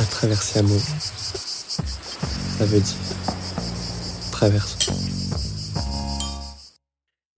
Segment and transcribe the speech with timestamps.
[0.00, 2.96] À traverser un mot, ça veut dire
[4.32, 4.78] traverse.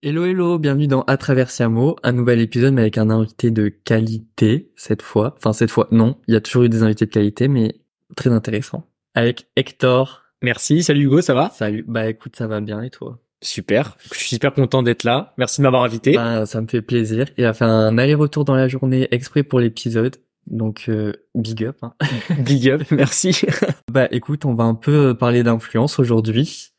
[0.01, 3.69] Hello hello, bienvenue dans À travers Siamo, un nouvel épisode mais avec un invité de
[3.69, 5.35] qualité cette fois.
[5.39, 7.81] Enfin cette fois, non, il y a toujours eu des invités de qualité mais
[8.15, 8.87] très intéressant.
[9.17, 10.23] Avec Hector.
[10.41, 11.51] Merci, salut Hugo, ça va?
[11.53, 13.19] Salut, bah écoute ça va bien et toi?
[13.43, 15.35] Super, je suis super content d'être là.
[15.37, 16.15] Merci de m'avoir invité.
[16.15, 17.27] Bah, ça me fait plaisir.
[17.37, 20.15] Il a fait un aller-retour dans la journée exprès pour l'épisode.
[20.47, 21.79] Donc euh, big up.
[21.83, 21.95] Hein.
[22.39, 23.43] Big up, merci.
[23.93, 26.73] bah écoute, on va un peu parler d'influence aujourd'hui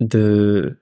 [0.00, 0.78] de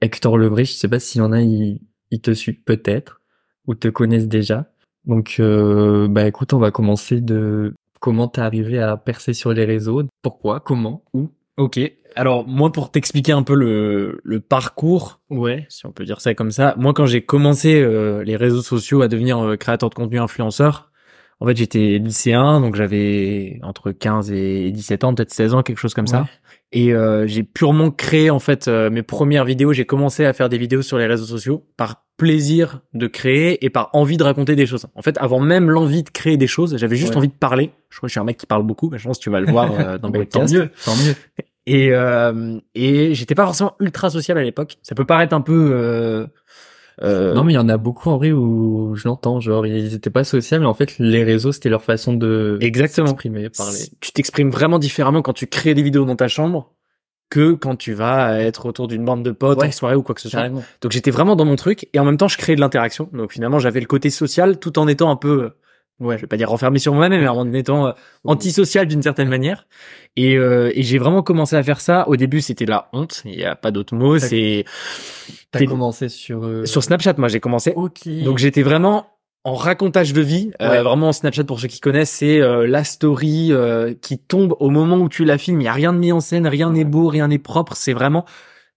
[0.00, 0.64] Hector Levry.
[0.64, 3.20] Je sais pas s'il y en a, ils, ils te suivent peut-être
[3.66, 4.72] ou te connaissent déjà.
[5.04, 9.64] Donc euh, bah écoute, on va commencer de comment t'es arrivé à percer sur les
[9.64, 11.28] réseaux, pourquoi, comment, où.
[11.58, 11.78] Ok,
[12.16, 15.66] alors moi pour t'expliquer un peu le, le parcours, Ouais.
[15.68, 19.02] si on peut dire ça comme ça, moi quand j'ai commencé euh, les réseaux sociaux
[19.02, 20.91] à devenir euh, créateur de contenu influenceur,
[21.42, 25.78] en fait j'étais lycéen, donc j'avais entre 15 et 17 ans, peut-être 16 ans, quelque
[25.78, 26.20] chose comme ça.
[26.22, 26.26] Ouais.
[26.74, 29.72] Et euh, j'ai purement créé en fait euh, mes premières vidéos.
[29.74, 33.68] J'ai commencé à faire des vidéos sur les réseaux sociaux par plaisir de créer et
[33.70, 34.86] par envie de raconter des choses.
[34.94, 37.18] En fait, avant même l'envie de créer des choses, j'avais juste Ouais.
[37.18, 37.72] envie de parler.
[37.90, 38.88] Je crois que je suis un mec qui parle beaucoup.
[38.90, 40.94] mais Je pense que tu vas le voir euh, dans le Bah, tant mieux, tant
[40.96, 41.14] mieux.
[41.66, 44.78] Et euh, et j'étais pas forcément ultra sociable à l'époque.
[44.82, 46.26] Ça peut paraître un peu
[47.02, 49.94] euh, Non mais il y en a beaucoup en vrai où je l'entends, genre ils
[49.94, 53.08] étaient pas sociaux mais en fait les réseaux c'était leur façon de Exactement.
[53.08, 53.78] s'exprimer, parler.
[54.00, 56.72] Tu t'exprimes vraiment différemment quand tu crées des vidéos dans ta chambre
[57.30, 59.68] que quand tu vas être autour d'une bande de potes Ouais.
[59.68, 60.40] en soirée ou quoi que ce soit.
[60.40, 60.62] Carrément.
[60.82, 63.08] Donc j'étais vraiment dans mon truc et en même temps je créais de l'interaction.
[63.14, 65.52] Donc finalement j'avais le côté social tout en étant un peu,
[66.02, 67.92] ouais, je vais pas dire renfermé sur moi-même, mais en étant euh,
[68.24, 69.66] antisocial d'une certaine manière.
[70.16, 72.06] Et, euh, et j'ai vraiment commencé à faire ça.
[72.08, 74.18] Au début c'était la honte, il y a pas d'autre mot.
[74.18, 74.64] C'est
[75.50, 77.72] T'as commencé sur euh, sur Snapchat moi j'ai commencé.
[77.76, 78.08] Ok.
[78.24, 79.06] Donc j'étais vraiment
[79.44, 80.52] en racontage de vie.
[80.60, 84.70] Euh, vraiment Snapchat pour ceux qui connaissent, c'est euh, la story euh, qui tombe au
[84.70, 85.60] moment où tu la filmes.
[85.60, 87.74] Il y a rien de mis en scène, rien n'est beau, rien n'est propre.
[87.74, 88.24] C'est vraiment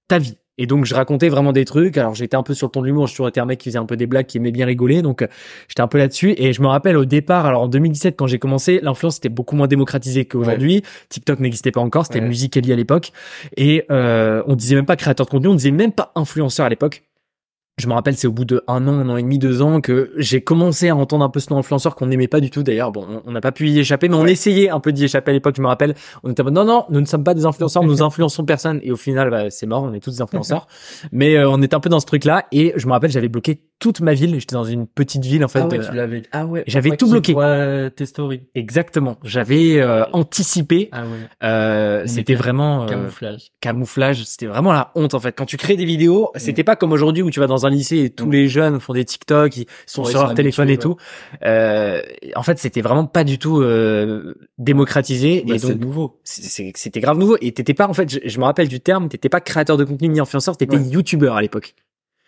[0.08, 0.38] ta vie.
[0.58, 1.98] Et donc je racontais vraiment des trucs.
[1.98, 3.08] Alors j'étais un peu sur le ton de l'humour.
[3.08, 5.02] J'ai toujours été un mec qui faisait un peu des blagues, qui aimait bien rigoler.
[5.02, 5.28] Donc euh,
[5.68, 6.34] j'étais un peu là-dessus.
[6.38, 9.56] Et je me rappelle au départ, alors en 2017 quand j'ai commencé, l'influence était beaucoup
[9.56, 10.84] moins démocratisée qu'aujourd'hui.
[11.10, 12.06] TikTok n'existait pas encore.
[12.06, 12.28] C'était Ouais.
[12.28, 13.12] Musical.ly à l'époque.
[13.58, 16.70] Et euh, on disait même pas créateur de contenu, on disait même pas influenceur à
[16.70, 17.04] l'époque.
[17.78, 19.82] Je me rappelle, c'est au bout de un an, un an et demi, deux ans
[19.82, 22.64] que j'ai commencé à entendre un peu ce nom influenceur qu'on n'aimait pas du tout.
[22.64, 25.32] D'ailleurs, bon, on- n'a pas pu y échapper, mais on essayait un peu d'y échapper
[25.32, 25.56] à l'époque.
[25.58, 25.94] Je me rappelle,
[26.24, 28.80] on était en mode, non, non, nous ne sommes pas des influenceurs, nous influençons personne.
[28.82, 30.68] Et au final, bah, c'est mort, on est tous des influenceurs.
[31.12, 32.46] mais euh, on était un peu dans ce truc-là.
[32.54, 34.40] Et je me rappelle, j'avais bloqué toute ma ville.
[34.40, 35.60] J'étais dans une petite ville, en fait.
[35.60, 36.22] ah ouais, de- tu l'avais.
[36.32, 36.64] Ah ouais.
[36.68, 37.34] J'avais tout bloqué.
[37.38, 38.44] euh, tes stories?
[38.56, 39.18] Exactement.
[39.24, 40.90] J'avais euh, anticipé.
[40.92, 41.08] Ah ouais.
[41.44, 43.52] Euh, c'était vraiment euh, Camouflage.
[43.60, 45.34] camouflage, c'était vraiment la honte en fait.
[45.34, 47.98] Quand tu crées des vidéos, c'était pas comme aujourd'hui où tu vas dans un lycée
[48.00, 48.32] et tous Mm.
[48.32, 50.96] les jeunes font des TikTok, ils sont Ouais, sur ils leur téléphone et tout.
[51.44, 52.02] Euh,
[52.36, 56.20] en fait, c'était vraiment pas du tout euh, démocratisé Bah, et donc nouveau.
[56.24, 57.38] c'était grave nouveau.
[57.42, 59.84] Et t'étais pas en fait, je, je me rappelle du terme, t'étais pas créateur de
[59.84, 61.76] contenu ni influenceur, t'étais youtubeur à l'époque.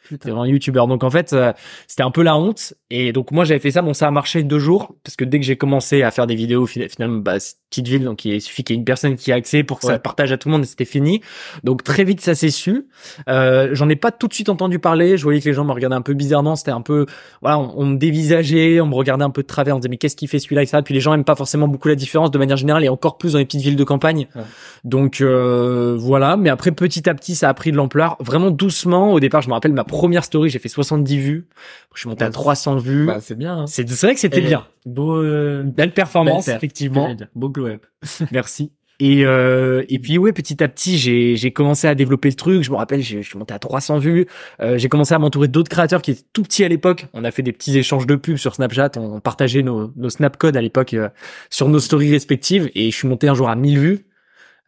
[0.09, 0.88] T'étais vraiment youtubeur.
[0.88, 1.51] Donc en fait, euh,
[1.88, 2.73] c'était un peu la honte.
[2.90, 3.81] Et donc moi j'avais fait ça.
[3.81, 6.35] Bon, ça a marché deux jours parce que dès que j'ai commencé à faire des
[6.35, 8.85] vidéos, fina- finalement, bah, c'est une petite ville, donc il suffit qu'il y ait une
[8.85, 11.22] personne qui ait accès pour que ça partage à tout le monde et c'était fini.
[11.66, 12.88] Donc très vite ça s'est su.
[13.28, 15.17] Euh, J'en ai pas tout de suite entendu parler.
[15.17, 16.56] Je voyais que les gens me regardaient un peu bizarrement.
[16.56, 17.06] C'était un peu,
[17.41, 19.75] voilà, on, on me dévisageait, on me regardait un peu de travers.
[19.75, 20.81] On me disait mais qu'est-ce qu'il fait celui-là et ça.
[20.81, 23.34] Puis les gens aiment pas forcément beaucoup la différence de manière générale et encore plus
[23.34, 24.28] dans les petites villes de campagne.
[24.35, 24.41] Ouais.
[24.85, 26.38] Donc euh, voilà.
[26.38, 28.16] Mais après petit à petit ça a pris de l'ampleur.
[28.22, 29.12] Vraiment doucement.
[29.12, 31.47] Au départ je me rappelle ma première story j'ai fait 70 vues.
[31.94, 32.34] Je suis monté à Ouais.
[32.34, 33.06] 300 vues.
[33.08, 33.59] Bah c'est bien.
[33.59, 33.66] Hein.
[33.68, 34.66] c'est vrai que c'était bien.
[34.85, 35.16] Beau.
[35.18, 35.63] Euh...
[35.63, 37.16] Belle performance belle effectivement.
[37.35, 37.85] Beau glow up.
[38.31, 38.72] Merci.
[39.00, 42.63] Et euh, et puis ouais, petit à petit, j'ai j'ai commencé à développer le truc.
[42.63, 44.25] Je me rappelle, je suis monté à 300 vues.
[44.59, 47.06] Euh, j'ai commencé à m'entourer d'autres créateurs qui étaient tout petits à l'époque.
[47.14, 48.91] On a fait des petits échanges de pubs sur Snapchat.
[48.97, 51.09] On partageait nos nos snap codes à l'époque euh,
[51.52, 52.72] sur nos stories respectives.
[52.74, 54.06] Et je suis monté un jour à 1000 vues.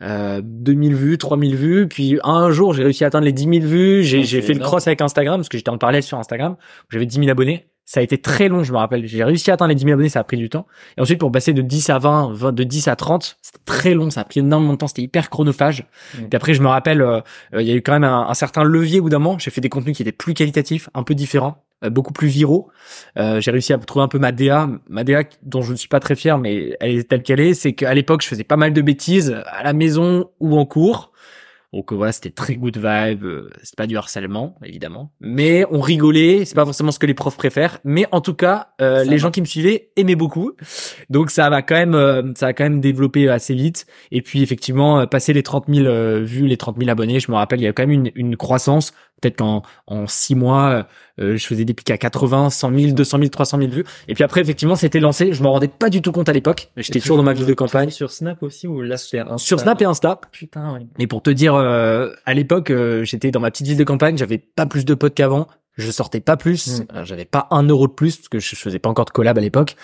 [0.02, 3.66] Euh, 2000 vues, 3000 vues, puis un jour j'ai réussi à atteindre les 10 000
[3.66, 6.56] vues, j'ai fait le cross avec Instagram, parce que j'étais en parallèle sur Instagram,
[6.90, 9.56] j'avais 10 000 abonnés, ça a été très long je me rappelle, j'ai réussi à
[9.56, 10.68] atteindre les 10 000 abonnés, ça a pris du temps,
[10.98, 13.94] et ensuite, pour passer de 10 à 20, 20 de 10 à 30, c'était très
[13.94, 15.86] long, ça a pris énormément de temps, c'était hyper chronophage.
[16.13, 16.18] Mm.
[16.18, 17.19] Puis après, je me rappelle, euh,
[17.54, 19.38] euh, il y a eu quand même un, un certain levier au bout d'un moment.
[19.38, 22.70] J'ai fait des contenus qui étaient plus qualitatifs, un peu différents, beaucoup plus viraux.
[23.18, 25.88] Euh, j'ai réussi à trouver un peu ma DA, ma DA dont je ne suis
[25.88, 27.54] pas très fier, mais elle est telle qu'elle est.
[27.54, 31.12] C'est qu'à l'époque, je faisais pas mal de bêtises à la maison ou en cours.
[31.74, 35.81] Donc euh, voilà, c'était très good vibe, euh, c'est pas du harcèlement évidemment, mais on
[35.81, 39.12] rigolait, c'est pas forcément ce que les profs préfèrent, mais en tout cas, euh, les
[39.12, 39.18] va.
[39.18, 40.54] gens qui me suivaient aimaient beaucoup.
[41.12, 44.42] Donc ça va quand même euh, ça a quand même développé assez vite et puis
[44.42, 47.60] effectivement euh, passer les 30 000 euh, vues, les 30 000 abonnés, je me rappelle,
[47.60, 50.88] il y a quand même une, une croissance Peut-être qu'en en six mois,
[51.19, 53.86] euh, je faisais des pics à 80, 100 000, 200 000, 300 000 vues.
[54.07, 55.33] Et puis après, effectivement, c'était lancé.
[55.33, 56.71] Je m'en rendais pas du tout compte à l'époque.
[56.77, 57.89] J'étais toujours dans ma ville de campagne.
[57.89, 60.19] Sur Snap aussi ou là c'est un Sur Snap et Insta.
[60.31, 60.88] Putain, ouais.
[60.98, 64.18] Mais pour te dire, euh, à l'époque, euh, j'étais dans ma petite ville de campagne,
[64.18, 65.48] j'avais pas plus de potes qu'avant.
[65.80, 66.86] Je sortais pas plus, Mm.
[66.96, 69.38] euh, j'avais pas un euro de plus parce que je, faisais pas encore de collab
[69.38, 69.76] à l'époque.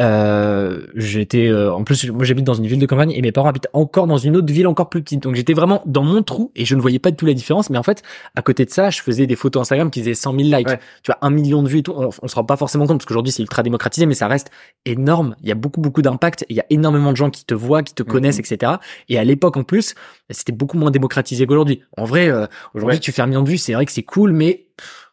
[0.00, 3.48] Euh, j'étais, euh, en plus, moi j'habite dans une ville de campagne et mes parents
[3.48, 5.22] habitent encore dans une autre ville encore plus petite.
[5.22, 7.70] Donc j'étais vraiment dans mon trou et je ne voyais pas du tout la différence.
[7.70, 8.02] Mais en fait,
[8.34, 10.78] à côté de ça, je faisais des photos Instagram qui faisaient 100 000 likes, Ouais.
[11.02, 11.94] tu vois, un million de vues et tout.
[11.96, 14.50] On, on se rend pas forcément compte parce qu'aujourd'hui c'est ultra démocratisé, mais ça reste
[14.86, 15.36] énorme.
[15.42, 16.44] Il y a beaucoup beaucoup d'impact.
[16.48, 18.72] Il y a énormément de gens qui te voient, qui te connaissent, etc.
[19.08, 19.94] Et à l'époque en plus,
[20.30, 21.82] c'était beaucoup moins démocratisé qu'aujourd'hui.
[21.96, 23.00] En vrai, euh, aujourd'hui Ouais.
[23.00, 24.66] tu fais un million de vues, c'est vrai que c'est cool, mais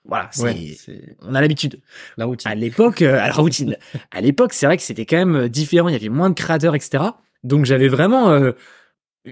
[0.06, 0.78] voilà, c'est, Ouais,
[1.22, 1.80] on a l'habitude.
[2.18, 2.50] la routine.
[2.52, 3.78] À l'époque, euh, à la routine.
[4.12, 5.90] à l'époque, c'est vrai que c'était quand même euh, différent.
[5.90, 7.04] Il y avait moins de créateurs, etc.
[7.44, 8.52] Donc j'avais vraiment euh,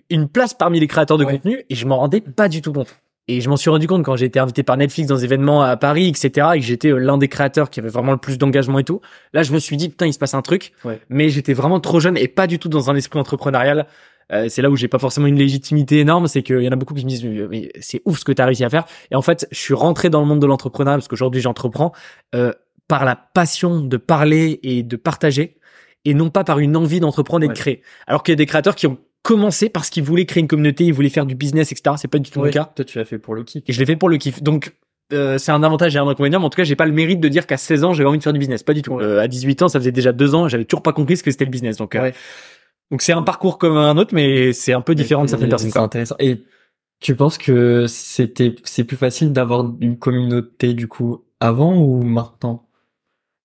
[0.09, 1.33] une place parmi les créateurs de Ouais.
[1.33, 2.95] contenu et je m'en rendais pas du tout compte.
[3.29, 5.61] Et je m'en suis rendu compte quand j'ai été invité par Netflix dans des événements
[5.61, 6.47] à Paris, etc.
[6.55, 9.01] Et que j'étais euh, l'un des créateurs qui avait vraiment le plus d'engagement et tout.
[9.33, 10.71] Là, je me suis dit putain, il se passe un truc.
[10.85, 11.01] Ouais.
[11.09, 13.85] Mais j'étais vraiment trop jeune et pas du tout dans un esprit entrepreneurial.
[14.33, 16.75] Euh, c'est là où j'ai pas forcément une légitimité énorme, c'est qu'il y en a
[16.75, 18.85] beaucoup qui me disent mais- c'est ouf ce que tu as réussi à faire.
[19.11, 21.93] Et en fait, je suis rentré dans le monde de l'entrepreneuriat parce qu'aujourd'hui j'entreprends
[22.35, 22.51] euh,
[22.87, 25.55] par la passion de parler et de partager
[26.05, 27.53] et non pas par une envie d'entreprendre et Ouais.
[27.53, 27.81] de créer.
[28.05, 30.85] Alors qu'il y a des créateurs qui ont commencé parce qu'ils voulaient créer une communauté,
[30.85, 31.95] ils voulaient faire du business, etc.
[31.97, 32.47] C'est pas du tout Ouais.
[32.47, 32.71] le cas.
[32.75, 33.63] Toi, tu l'as fait pour le kiff.
[33.67, 34.41] Et je l'ai fait pour le kiff.
[34.43, 34.73] Donc
[35.13, 37.21] euh, c'est un avantage et un inconvénient, mais en tout cas, j'ai pas le mérite
[37.21, 38.63] de dire qu'à 16 ans, j'avais envie de faire du business.
[38.63, 38.93] Pas du tout.
[38.95, 39.03] Ouais.
[39.05, 41.31] Euh, à 18 ans, ça faisait déjà deux ans, j'avais toujours pas compris ce que
[41.31, 41.77] c'était le business.
[41.77, 42.13] Donc, euh, Ouais.
[42.91, 45.71] Donc c'est un parcours comme un autre, mais c'est un peu différent de certaines personnes.
[45.71, 46.15] C'est intéressant.
[46.19, 46.43] Et
[46.99, 52.66] tu penses que c'était, c'est plus facile d'avoir une communauté du coup avant ou maintenant?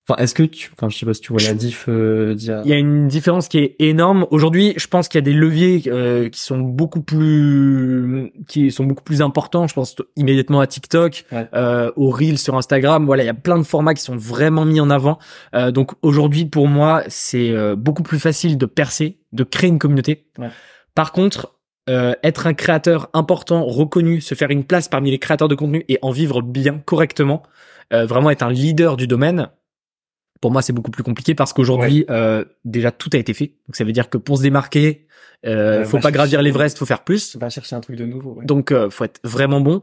[0.08, 2.68] Enfin, est-ce que tu, enfin, je sais pas si tu vois la diff euh, Il
[2.68, 4.26] y a une différence qui est énorme.
[4.32, 8.84] Aujourd'hui, je pense qu'il y a des leviers euh, qui sont beaucoup plus qui sont
[8.84, 9.68] beaucoup plus importants.
[9.68, 11.46] Je pense immédiatement à TikTok, Ouais.
[11.54, 13.06] euh, au Reel sur Instagram.
[13.06, 15.18] Voilà, il y a plein de formats qui sont vraiment mis en avant.
[15.54, 19.78] Euh, donc aujourd'hui, pour moi, c'est euh, beaucoup plus facile de percer, de créer une
[19.78, 20.26] communauté.
[20.36, 20.48] Ouais.
[20.96, 21.54] Par contre,
[21.88, 25.84] euh, être un créateur important, reconnu, se faire une place parmi les créateurs de contenu
[25.88, 27.42] et en vivre bien, correctement,
[27.92, 29.48] euh, vraiment être un leader du domaine.
[30.42, 33.52] Pour moi, c'est beaucoup plus compliqué parce qu'aujourd'hui, euh, déjà tout a été fait.
[33.68, 35.06] Donc ça veut dire que pour se démarquer,
[35.46, 37.36] euh, Euh, faut pas gravir chercher- l'Everest, faut faire plus.
[37.36, 38.34] Va chercher un truc de nouveau.
[38.34, 38.44] ouais.
[38.44, 39.82] Donc euh, faut être vraiment bon.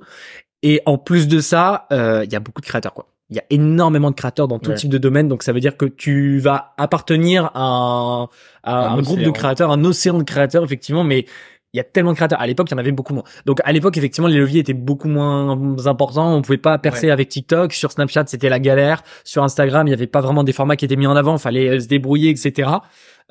[0.62, 3.08] Et en plus de ça, euh, il y a beaucoup de créateurs quoi.
[3.32, 4.76] Il y a énormément de créateurs dans tout Ouais.
[4.76, 8.24] type de domaine, donc ça veut dire que tu vas appartenir à un,
[8.64, 11.26] à Un un groupe de créateurs, un océan de créateurs effectivement, mais
[11.74, 12.42] il y a tellement de créateurs.
[12.42, 13.24] À l'époque, il y en avait beaucoup moins.
[13.46, 16.34] Donc à l'époque, effectivement, les leviers étaient beaucoup moins importants.
[16.36, 17.12] On pouvait pas percer Ouais.
[17.12, 17.74] avec TikTok.
[17.74, 19.04] Sur Snapchat, c'était la galère.
[19.24, 21.38] Sur Instagram, il y avait pas vraiment des formats qui étaient mis en avant.
[21.38, 22.70] Fallait euh, se débrouiller, etc.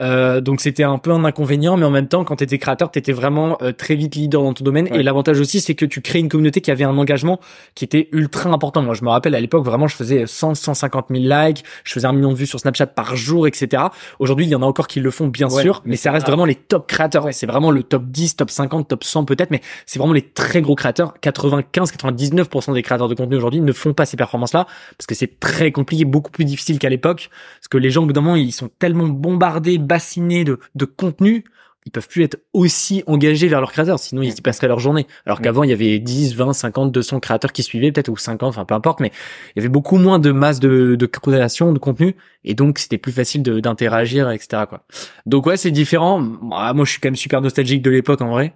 [0.01, 2.91] Euh, donc c'était un peu un inconvénient, mais en même temps, quand tu étais créateur,
[2.91, 4.89] tu étais vraiment euh, très vite leader dans ton domaine.
[4.91, 5.01] Ouais.
[5.01, 7.41] Et l'avantage aussi, c'est que tu crées une communauté qui avait un engagement
[7.75, 8.83] qui était ultra important.
[8.83, 12.07] Moi, je me rappelle à l'époque, vraiment, je faisais 100, 150 000 likes, je faisais
[12.07, 13.85] un million de vues sur Snapchat par jour, etc.
[14.19, 16.13] Aujourd'hui, il y en a encore qui le font, bien Ouais, sûr, mais mais ça
[16.13, 17.25] reste vraiment les top créateurs.
[17.25, 20.23] Ouais, c'est vraiment le top 10, top 50, top 100 peut-être, mais c'est vraiment les
[20.23, 21.15] très gros créateurs.
[21.21, 24.67] 95, 99% des créateurs de contenu aujourd'hui ne font pas ces performances-là
[24.97, 27.31] parce que c'est très compliqué, beaucoup plus difficile qu'à l'époque.
[27.59, 30.85] Parce que les gens, au bout d'un moment, ils sont tellement bombardés, bassinés de, de
[30.85, 31.45] contenu,
[31.87, 35.07] ils peuvent plus être aussi engagés vers leurs créateurs, sinon ils y passeraient leur journée.
[35.25, 35.43] Alors Mm.
[35.43, 38.67] qu'avant, il y avait 10, 20, 50, 200 créateurs qui suivaient, peut-être, ou 50, enfin
[38.67, 39.11] peu importe, mais
[39.57, 42.15] il y avait beaucoup moins de masse de, de création, de contenu,
[42.45, 44.65] et donc c'était plus facile de- d'interagir, etc.
[44.69, 44.85] Quoi.
[45.25, 46.21] Donc ouais, c'est différent.
[46.21, 48.55] Moi, je suis quand même super nostalgique de l'époque, en vrai.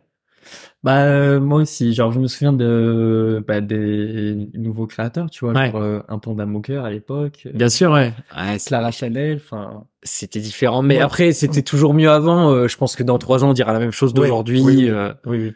[0.82, 5.54] Bah euh, moi aussi, genre je me souviens de bah, des nouveaux créateurs, tu vois,
[5.54, 5.70] Ouais.
[5.70, 8.12] genre euh, un panda moqueur à l'époque, Bien sûr, ouais.
[8.36, 11.02] ouais Clara Chanel, enfin c'était différent, mais Ouais.
[11.02, 12.50] après, c'était toujours mieux avant.
[12.50, 14.60] Euh, je pense que dans trois ans, on dira la même chose d'aujourd'hui.
[14.60, 14.90] Oui, oui.
[14.90, 15.54] euh, oui oui.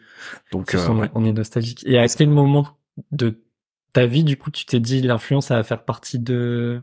[0.53, 1.09] donc, euh, ouais.
[1.13, 1.83] on est nostalgique.
[1.85, 2.67] Et à quel moment
[3.11, 3.37] de
[3.91, 6.81] ta vie, du coup, tu t'es dit l'influence, ça va faire partie de.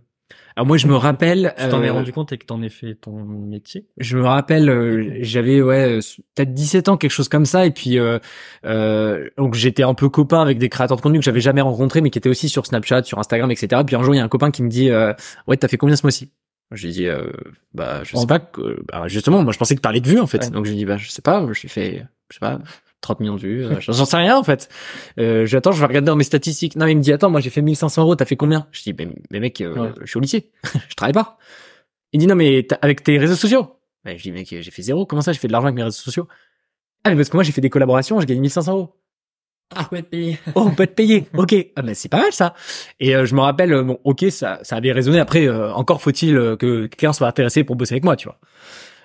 [0.57, 1.53] Alors moi, je me rappelle.
[1.59, 3.87] Tu t'en es euh, rendu compte et que t'en es fait ton métier?
[3.99, 5.99] Je me rappelle, euh, j'avais ouais
[6.37, 8.21] peut-être 17 ans, quelque chose comme ça, et puis euh,
[8.65, 12.01] euh, donc j'étais un peu copain avec des créateurs de contenu que j'avais jamais rencontrés,
[12.03, 13.83] mais qui étaient aussi sur Snapchat, sur Instagram, etc.
[13.85, 15.13] Puis un jour, il y a un copain qui me dit, euh,
[15.49, 16.31] ouais, t'as fait combien ce mois-ci?
[16.71, 17.27] Je lui dis, euh,
[17.75, 18.39] bah je sais En- pas.
[18.39, 20.51] que- bah, justement, moi je pensais que tu parlais de vues en fait, Ouais.
[20.51, 22.59] donc je lui dis, bah je sais pas, je fait, je sais pas.
[23.05, 24.69] 30 millions de vues, euh, j'en sais rien en fait.
[25.19, 26.75] Euh, j'attends, je vais regarder dans mes statistiques.
[26.77, 28.67] Non, il me dit attends, moi j'ai fait 1500 euros, t'as fait combien?
[28.73, 29.93] Je dis mais, mais mec, euh, Ouais.
[30.03, 30.51] je suis au lycée,
[30.89, 31.39] je travaille pas.
[32.13, 33.77] Il dit non mais avec tes réseaux sociaux.
[34.05, 35.07] Ouais, je dis mec, j'ai fait zéro.
[35.07, 36.27] Comment ça, j'ai fait de l'argent avec mes réseaux sociaux?
[37.05, 38.95] Ah mais parce que moi j'ai fait des collaborations, j'ai gagné 1500 euros.
[39.75, 40.39] Ah ouais, payé.
[40.55, 41.27] Oh, on peut te payer.
[41.37, 41.55] Ok.
[41.77, 42.55] Ah mais c'est pas mal ça.
[43.01, 45.19] Et euh, je me rappelle, euh, bon, ok, ça, ça avait résonné.
[45.19, 48.39] Après, euh, encore faut-il euh, que quelqu'un soit intéressé pour bosser avec moi, tu vois.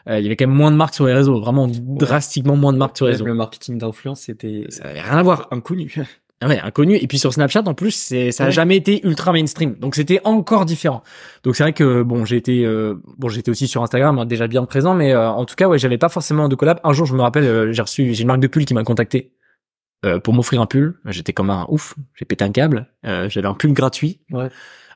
[0.09, 2.73] Euh, il y avait quand même moins de marques sur les réseaux, vraiment drastiquement moins
[2.73, 3.25] de marques sur les réseaux.
[3.25, 5.47] le marketing d'influence, c'était Ça avait rien à voir.
[5.51, 5.93] inconnu.
[6.41, 6.95] Ah ouais, inconnu.
[6.95, 8.51] Et puis sur Snapchat, en plus, c'est, ça a Ouais.
[8.53, 9.75] jamais été ultra mainstream.
[9.75, 11.03] Donc c'était encore différent.
[11.43, 14.47] Donc c'est vrai que bon, j'ai été, euh, bon, j'étais aussi sur Instagram, hein, déjà
[14.47, 16.79] bien présent, mais euh, en tout cas, ouais, j'avais pas forcément de collab.
[16.85, 18.83] Un jour, je me rappelle, euh, j'ai reçu, j'ai une marque de pull qui m'a
[18.83, 19.33] contacté
[20.05, 20.97] euh, pour m'offrir un pull.
[21.07, 21.95] J'étais comme un ouf.
[22.15, 22.87] J'ai pété un câble.
[23.05, 24.21] Euh, j'avais un pull gratuit.
[24.31, 24.47] Ouais.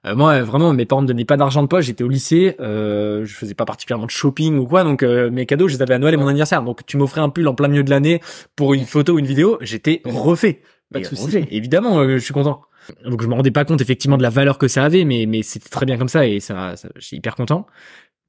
[0.06, 1.86] Euh, moi, euh, vraiment, mes parents me donnaient pas d'argent de poche.
[1.86, 2.56] J'étais au lycée.
[2.60, 4.84] Euh, je faisais pas particulièrement de shopping ou quoi.
[4.84, 6.62] Donc euh, mes cadeaux, je les avais à Noël et mon anniversaire.
[6.64, 8.22] Donc tu m'offrais un pull en plein milieu de l'année
[8.56, 9.58] pour une photo ou une vidéo.
[9.62, 10.62] J'étais refait.
[10.92, 11.26] Pas de souci.
[11.26, 11.48] refait.
[11.52, 12.62] Évidemment, euh, je suis content.
[13.06, 15.42] Donc je me rendais pas compte effectivement de la valeur que ça avait, mais mais
[15.42, 17.66] c'était très bien comme ça et ça, ça je suis hyper content.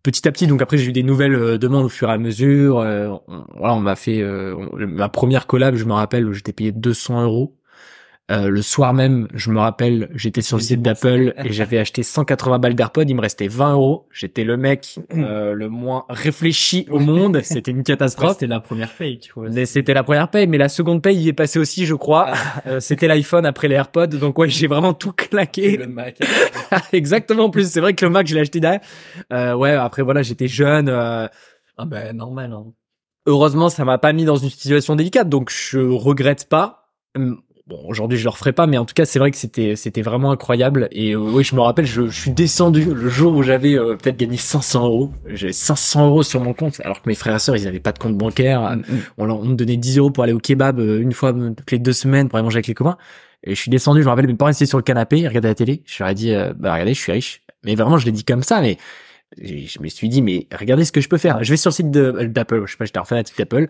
[0.04, 2.18] Petit à petit, donc après j'ai eu des nouvelles euh, demandes au fur et à
[2.18, 2.78] mesure.
[2.78, 6.32] euh, on- voilà, on m'a fait euh, on- ma première collab, je me rappelle, où
[6.32, 7.56] j'étais payé 200 euros.
[8.30, 12.02] Euh, le soir même, je me rappelle, j'étais sur le site d'Apple et j'avais acheté
[12.02, 14.08] 180 balles d'AirPods, il me restait 20 euros.
[14.10, 17.40] J'étais le mec euh, le moins réfléchi au monde.
[17.44, 18.32] C'était une catastrophe.
[18.32, 19.50] C'était la première paye, tu vois.
[19.50, 22.32] Mais C'était la première paye, mais la seconde paye y est passée aussi, je crois.
[22.66, 25.76] Euh, C'était l'iPhone après les AirPods, donc ouais, j'ai vraiment tout claqué.
[25.76, 26.16] le Mac.
[26.94, 27.44] Exactement.
[27.44, 28.80] En plus, c'est vrai que le Mac, je l'ai acheté derrière.
[29.34, 30.88] Euh, ouais, après voilà, j'étais jeune.
[30.88, 31.28] euh,
[31.76, 32.64] ah ben, normal, hein.
[33.26, 36.88] heureusement, ça m'a pas mis dans une situation délicate, donc je regrette pas.
[37.66, 40.02] Bon, aujourd'hui, je le referai pas, mais en tout cas, c'est vrai que c'était c'était
[40.02, 40.86] vraiment incroyable.
[40.92, 43.96] Et euh, oui, je me rappelle, je, je suis descendu le jour où j'avais euh,
[43.96, 45.12] peut-être gagné 500 euros.
[45.28, 47.92] J'avais 500 euros sur mon compte, alors que mes frères et sœurs, ils avaient pas
[47.92, 48.76] de compte bancaire.
[49.16, 51.70] On, leur- on me donnait 10 euros pour aller au kebab euh, une fois toutes
[51.70, 52.98] les deux semaines pour aller manger avec les copains.
[53.44, 55.48] Et je suis descendu, je me rappelle, mes parents étaient sur le canapé, ils regardaient
[55.48, 55.82] la télé.
[55.86, 57.40] Je leur ai dit, euh, bah regardez, je suis riche.
[57.64, 58.76] Mais vraiment, je l'ai dit comme ça, mais
[59.42, 61.42] je me suis dit, mais regardez ce que je peux faire.
[61.42, 63.68] Je vais sur le site de- d'Apple, je sais pas, j'étais en fanatique d'Apple.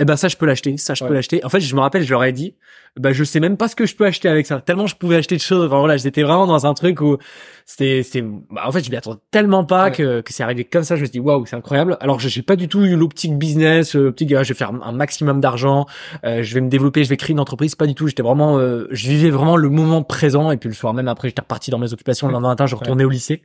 [0.00, 1.44] Eh ben ça, je peux l'acheter, ça, je peux l'acheter.
[1.44, 2.54] En fait, je me rappelle, je leur ai dit,
[3.00, 4.60] bah je sais même pas ce que je peux acheter avec ça.
[4.60, 5.66] Tellement je pouvais acheter de choses.
[5.66, 7.16] Enfin voilà, j'étais vraiment dans un truc où
[7.64, 9.92] c'était, c'était, bah, en fait, je m'y attendais tellement pas Ouais.
[9.92, 10.96] que, que c'est arrivé comme ça.
[10.96, 11.96] Je me suis dit, waouh, c'est incroyable.
[12.00, 14.72] Alors, je j'ai pas du tout eu l'optique business, euh, optique, ah, je vais faire
[14.82, 15.86] un maximum d'argent,
[16.24, 17.74] euh, je vais me développer, je vais créer une entreprise.
[17.74, 18.08] Pas du tout.
[18.08, 20.50] J'étais vraiment, euh, je vivais vraiment le moment présent.
[20.50, 22.26] Et puis le soir même après, j'étais reparti dans mes occupations.
[22.26, 23.42] Le lendemain matin, je retournais au lycée.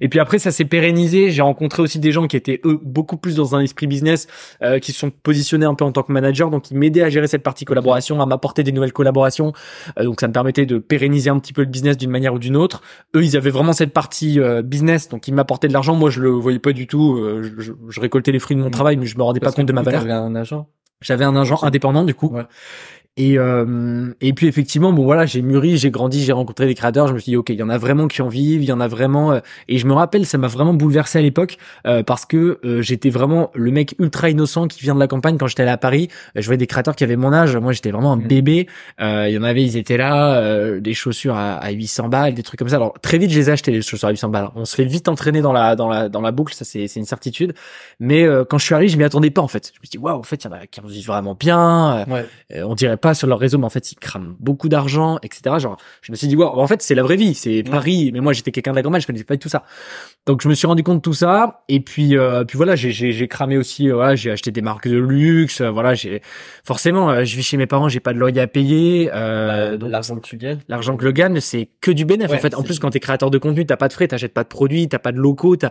[0.00, 1.30] Et puis après, ça s'est pérennisé.
[1.30, 4.26] J'ai rencontré aussi des gens qui étaient eux beaucoup plus dans un esprit business,
[4.62, 7.10] euh, qui se sont positionnés un peu en tant que manager, donc ils m'aidaient à
[7.10, 9.52] gérer cette partie collaboration, à m'apporter des nouvelles collaborations.
[9.98, 12.38] Euh, donc ça me permettait de pérenniser un petit peu le business d'une manière ou
[12.38, 12.82] d'une autre.
[13.14, 15.94] Eux, ils avaient vraiment cette partie euh, business, donc ils m'apportaient de l'argent.
[15.94, 17.16] Moi, je le voyais pas du tout.
[17.18, 19.54] Euh, je, je- je récoltais les fruits de mon travail, mais je me rendais Parce
[19.54, 20.00] pas compte de ma valeur.
[20.02, 20.66] t'avais un agent.
[21.02, 22.28] J'avais un agent indépendant du coup.
[22.28, 22.42] Ouais.
[23.16, 27.08] Et euh, et puis effectivement bon voilà j'ai mûri j'ai grandi j'ai rencontré des créateurs.
[27.08, 28.72] Je me suis dit ok il y en a vraiment qui en vivent il y
[28.72, 32.02] en a vraiment euh, et je me rappelle ça m'a vraiment bouleversé à l'époque euh,
[32.04, 35.38] parce que euh, j'étais vraiment le mec ultra innocent qui vient de la campagne.
[35.38, 37.56] Quand j'étais allé à Paris euh, je voyais des créateurs qui avaient mon âge.
[37.56, 38.26] Moi j'étais vraiment un Mhm.
[38.28, 38.68] bébé.
[39.00, 42.34] Euh, il y en avait ils étaient là euh, des chaussures à, à 800 balles
[42.34, 42.76] des trucs comme ça.
[42.76, 44.50] Alors très vite je les ai achetés les chaussures à 800 balles.
[44.54, 47.00] On se fait vite entraîner dans la dans la dans la boucle ça c'est c'est
[47.00, 47.54] une certitude.
[47.98, 49.72] Mais euh, quand je suis arrivé je m'y attendais pas en fait.
[49.74, 51.34] Je me suis dit waouh en fait il y en a qui en vivent vraiment
[51.34, 52.24] bien Ouais.
[52.62, 55.56] on dirait pas sur leur réseau, mais en fait, ils crament beaucoup d'argent, etc.
[55.58, 58.10] Genre, je me suis dit, wow, en fait, c'est la vraie vie, c'est Paris.
[58.12, 59.64] Mais moi, j'étais quelqu'un de la campagne, je connaissais pas tout ça.
[60.26, 61.62] Donc, je me suis rendu compte de tout ça.
[61.68, 64.62] Et puis, euh, puis voilà, j'ai, j'ai, j'ai cramé aussi, euh, voilà, j'ai acheté des
[64.62, 66.22] marques de luxe, euh, voilà, j'ai,
[66.64, 70.16] forcément, je vis chez mes parents, j'ai pas de loyer à payer, euh, donc, L'argent
[70.16, 70.58] que tu gagnes.
[70.68, 72.30] L'argent que le gagne, c'est que du bénéfice.
[72.32, 74.34] Ouais, en fait, en plus, quand t'es créateur de contenu, t'as pas de frais, t'achètes
[74.34, 75.70] pas de produits, t'as pas de locaux, t'as,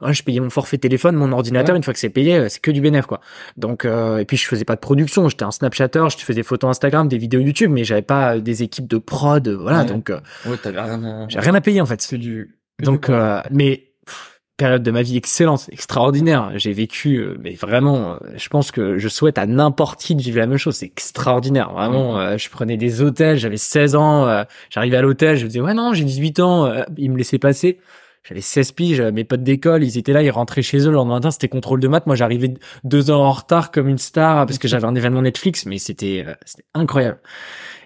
[0.00, 1.78] ouais, je payais mon forfait téléphone, mon ordinateur, Ouais.
[1.78, 3.20] une fois que c'est payé, c'est que du bénéfice, quoi.
[3.56, 6.42] Donc, euh, et puis je faisais pas de production, j'étais un Snapchatter, je faisais des
[6.62, 9.80] photos Instagram, des vidéos YouTube, mais j'avais pas euh, des équipes de prod, euh, voilà,
[9.80, 9.86] Ouais.
[9.86, 11.28] donc, euh, Ouais, rien à...
[11.28, 12.00] j'ai rien à payer, en fait.
[12.02, 12.58] C'est du...
[12.82, 13.88] Donc, euh, mais
[14.58, 16.52] période de ma vie excellente, extraordinaire.
[16.56, 20.46] J'ai vécu, mais vraiment, je pense que je souhaite à n'importe qui de vivre la
[20.46, 20.76] même chose.
[20.76, 22.18] C'est extraordinaire, vraiment.
[22.20, 25.60] euh, je prenais des hôtels, j'avais 16 ans, euh, j'arrivais à l'hôtel, je me disais
[25.60, 27.78] ouais non, j'ai 18 ans, euh, ils me laissaient passer.
[28.24, 30.92] J'avais 16 piges, euh, mes potes d'école, ils étaient là, ils rentraient chez eux le
[30.92, 32.06] lendemain matin, c'était contrôle de maths.
[32.06, 35.66] Moi, j'arrivais deux heures en retard comme une star parce que j'avais un événement Netflix,
[35.66, 37.18] mais c'était euh, c'était incroyable.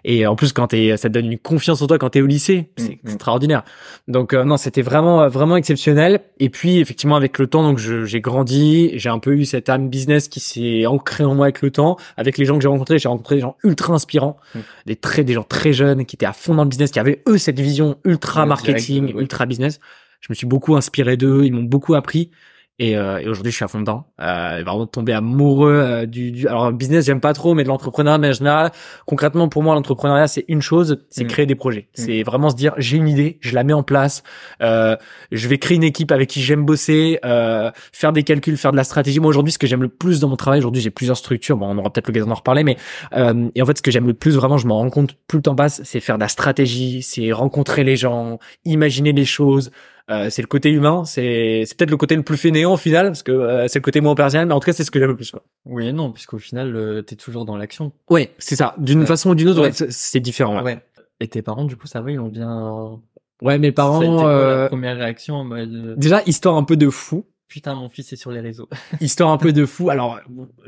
[0.09, 2.27] Et en plus, quand t'es, ça te donne une confiance en toi quand t'es au
[2.27, 3.11] lycée, c'est Mhm.
[3.13, 3.65] extraordinaire.
[4.07, 6.21] Donc euh, non, c'était vraiment euh, vraiment exceptionnel.
[6.39, 9.89] Et puis effectivement avec le temps, donc j'ai grandi, j'ai un peu eu cette âme
[9.89, 11.97] business qui s'est ancrée en moi avec le temps.
[12.19, 14.63] Avec les gens que j'ai rencontrés, j'ai rencontré des gens ultra inspirants, Mhm.
[14.85, 17.23] des très des gens très jeunes qui étaient à fond dans le business, qui avaient
[17.27, 19.23] eux cette vision ultra marketing, direct, ouais.
[19.23, 19.81] ultra business.
[20.21, 22.31] Je me suis beaucoup inspiré d'eux, ils m'ont beaucoup appris.
[22.79, 24.05] Et, euh, et aujourd'hui, je suis à fond dedans.
[24.21, 26.47] Euh, vraiment tombé amoureux euh, du, du.
[26.47, 28.71] Alors, business, j'aime pas trop, mais de l'entrepreneuriat, mais en général,
[29.07, 31.29] concrètement, pour moi, l'entrepreneuriat, c'est une chose, c'est Mm.
[31.29, 31.89] créer des projets.
[31.97, 32.03] Mm.
[32.03, 34.23] C'est vraiment se dire, j'ai une idée, je la mets en place,
[34.61, 34.95] euh,
[35.33, 38.77] je vais créer une équipe avec qui j'aime bosser, euh, faire des calculs, faire de
[38.77, 39.21] la stratégie.
[39.21, 41.57] Moi, aujourd'hui, ce que j'aime le plus dans mon travail, aujourd'hui, j'ai plusieurs structures.
[41.57, 42.77] Bon, on aura peut-être l'occasion d'en reparler, mais
[43.15, 45.39] euh, et en fait, ce que j'aime le plus, vraiment, je m'en rends compte, plus
[45.39, 49.71] le temps passe, c'est faire de la stratégie, c'est rencontrer les gens, imaginer les choses,
[50.09, 53.07] Euh, c'est le côté humain, c'est c'est peut-être le côté le plus fainéant au final
[53.07, 55.01] parce que euh, c'est le côté moins personnel, mais en tout cas c'est ce que
[55.01, 55.33] j'aime le plus.
[55.33, 55.43] Quoi.
[55.65, 57.91] Oui et non, puisqu'au final, euh, t'es toujours dans l'action.
[58.09, 58.75] Ouais, c'est ça.
[58.79, 59.07] D'une Ouais.
[59.07, 59.71] façon ou d'une autre, Ouais.
[59.83, 60.63] ouais, c'est- différent.
[60.63, 60.79] Ouais.
[61.19, 63.01] Et tes parents, du coup, ça va, ils ont bien...
[63.43, 64.01] Ouais, mes Ça a été parents.
[64.17, 65.75] quoi, euh, la première réaction en mode...
[65.75, 67.27] euh, Déjà, histoire un peu de fou.
[67.49, 68.69] Putain, mon fils est sur les réseaux.
[69.01, 69.89] Histoire un peu de fou.
[69.89, 70.19] Alors,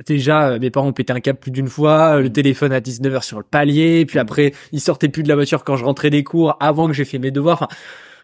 [0.07, 2.80] déjà, euh, mes parents ont pété un câble plus d'une fois, euh, le téléphone à
[2.80, 6.11] 19h sur le palier, puis après, ils sortaient plus de la voiture quand je rentrais
[6.11, 7.62] des cours, avant que j'ai fait mes devoirs.
[7.62, 7.68] Enfin,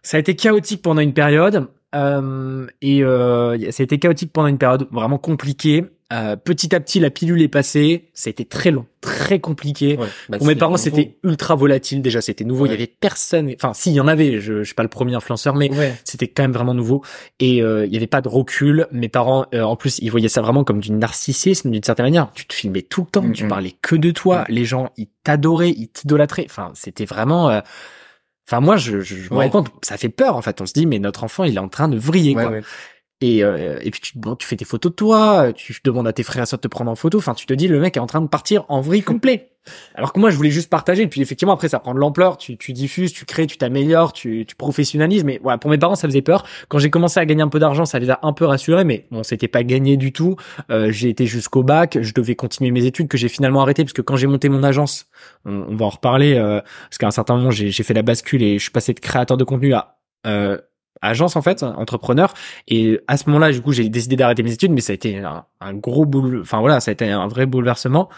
[0.04, 1.66] ça a été chaotique pendant une période.
[1.96, 5.84] Euh, et euh, ça a été chaotique pendant une période vraiment compliquée.
[6.12, 8.10] Euh, petit à petit, la pilule est passée.
[8.14, 9.96] Ça a été très long, très compliqué.
[10.28, 12.02] Bah, Pour mes parents, c'était ultra volatile.
[12.02, 12.66] Déjà, c'était nouveau.
[12.66, 13.50] Il y avait personne.
[13.54, 14.38] Enfin, si, il y en avait.
[14.40, 15.94] Je, je suis pas le premier influenceur, mais Ouais.
[16.04, 17.02] c'était quand même vraiment nouveau
[17.40, 20.28] et euh, il y avait pas de recul mes parents euh, en plus ils voyaient
[20.28, 23.44] ça vraiment comme du narcissisme d'une certaine manière tu te filmais tout le temps tu
[23.44, 23.48] Mhm.
[23.48, 27.60] parlais que de toi les gens ils t'adoraient ils t'idolâtraient enfin c'était vraiment euh,
[28.46, 30.60] enfin moi je, je, je me rends compte ça fait peur en fait.
[30.60, 32.52] On se dit mais notre enfant il est en train de vriller Ouais, quoi.
[32.52, 32.62] ouais.
[33.20, 36.12] Et euh, et puis tu bon, tu fais des photos de toi tu demandes à
[36.12, 37.96] tes frères et sœurs de te prendre en photo enfin tu te dis le mec
[37.96, 39.54] est en train de partir en vrille complet
[39.94, 41.02] alors que moi, je voulais juste partager.
[41.02, 42.36] Et puis effectivement, après, ça prend de l'ampleur.
[42.36, 45.24] Tu, tu diffuses, tu crées, tu t'améliores, tu, tu professionnalises.
[45.24, 46.44] Mais voilà, pour mes parents, ça faisait peur.
[46.68, 48.84] Quand j'ai commencé à gagner un peu d'argent, ça les a un peu rassurés.
[48.84, 50.36] Mais bon, c'était pas gagné du tout.
[50.70, 51.98] Euh, j'ai été jusqu'au bac.
[52.00, 54.62] Je devais continuer mes études que j'ai finalement arrêté parce que quand j'ai monté mon
[54.62, 55.06] agence,
[55.44, 56.34] on, on va en reparler.
[56.34, 58.92] euh, parce qu'à un certain moment, j'ai j'ai fait la bascule et je suis passé
[58.92, 60.58] de créateur de contenu à euh,
[61.02, 62.32] agence en fait, entrepreneur.
[62.68, 65.18] Et à ce moment-là, du coup, j'ai décidé d'arrêter mes études, mais ça a été
[65.18, 66.40] un, un gros boule.
[66.42, 68.08] Enfin voilà, ça a été un vrai bouleversement.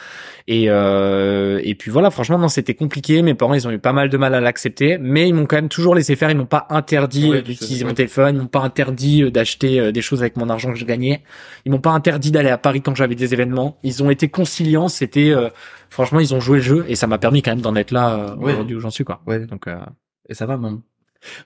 [0.47, 3.23] Et euh, et puis voilà, franchement, non, c'était compliqué.
[3.23, 5.57] Mes parents, ils ont eu pas mal de mal à l'accepter, mais ils m'ont quand
[5.57, 6.31] même toujours laissé faire.
[6.31, 8.37] Ils m'ont pas interdit Ouais, euh, d'utiliser mon téléphone.
[8.37, 11.23] Ils m'ont pas interdit euh, d'acheter euh, des choses avec mon argent que je gagnais.
[11.65, 13.79] Ils m'ont pas interdit d'aller à Paris quand j'avais des événements.
[13.83, 14.89] Ils ont été conciliants.
[14.89, 15.49] C'était euh,
[15.91, 18.15] franchement, ils ont joué le jeu et ça m'a permis quand même d'en être là
[18.15, 18.53] euh, Ouais.
[18.53, 19.23] aujourd'hui où j'en suis quoi.
[19.27, 19.41] Ouais.
[19.47, 19.77] Donc euh,
[20.29, 20.81] Et ça va, même.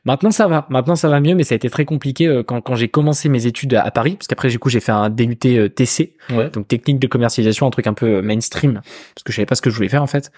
[0.04, 2.60] Maintenant ça va, maintenant ça va mieux, mais ça a été très compliqué euh, quand,
[2.60, 5.10] quand j'ai commencé mes études à, à Paris, parce qu'après du coup j'ai fait un
[5.10, 6.50] DUT euh, TC, Ouais.
[6.50, 8.74] donc technique de commercialisation, un truc un peu euh, mainstream,
[9.14, 10.30] parce que je savais pas ce que je voulais faire en fait,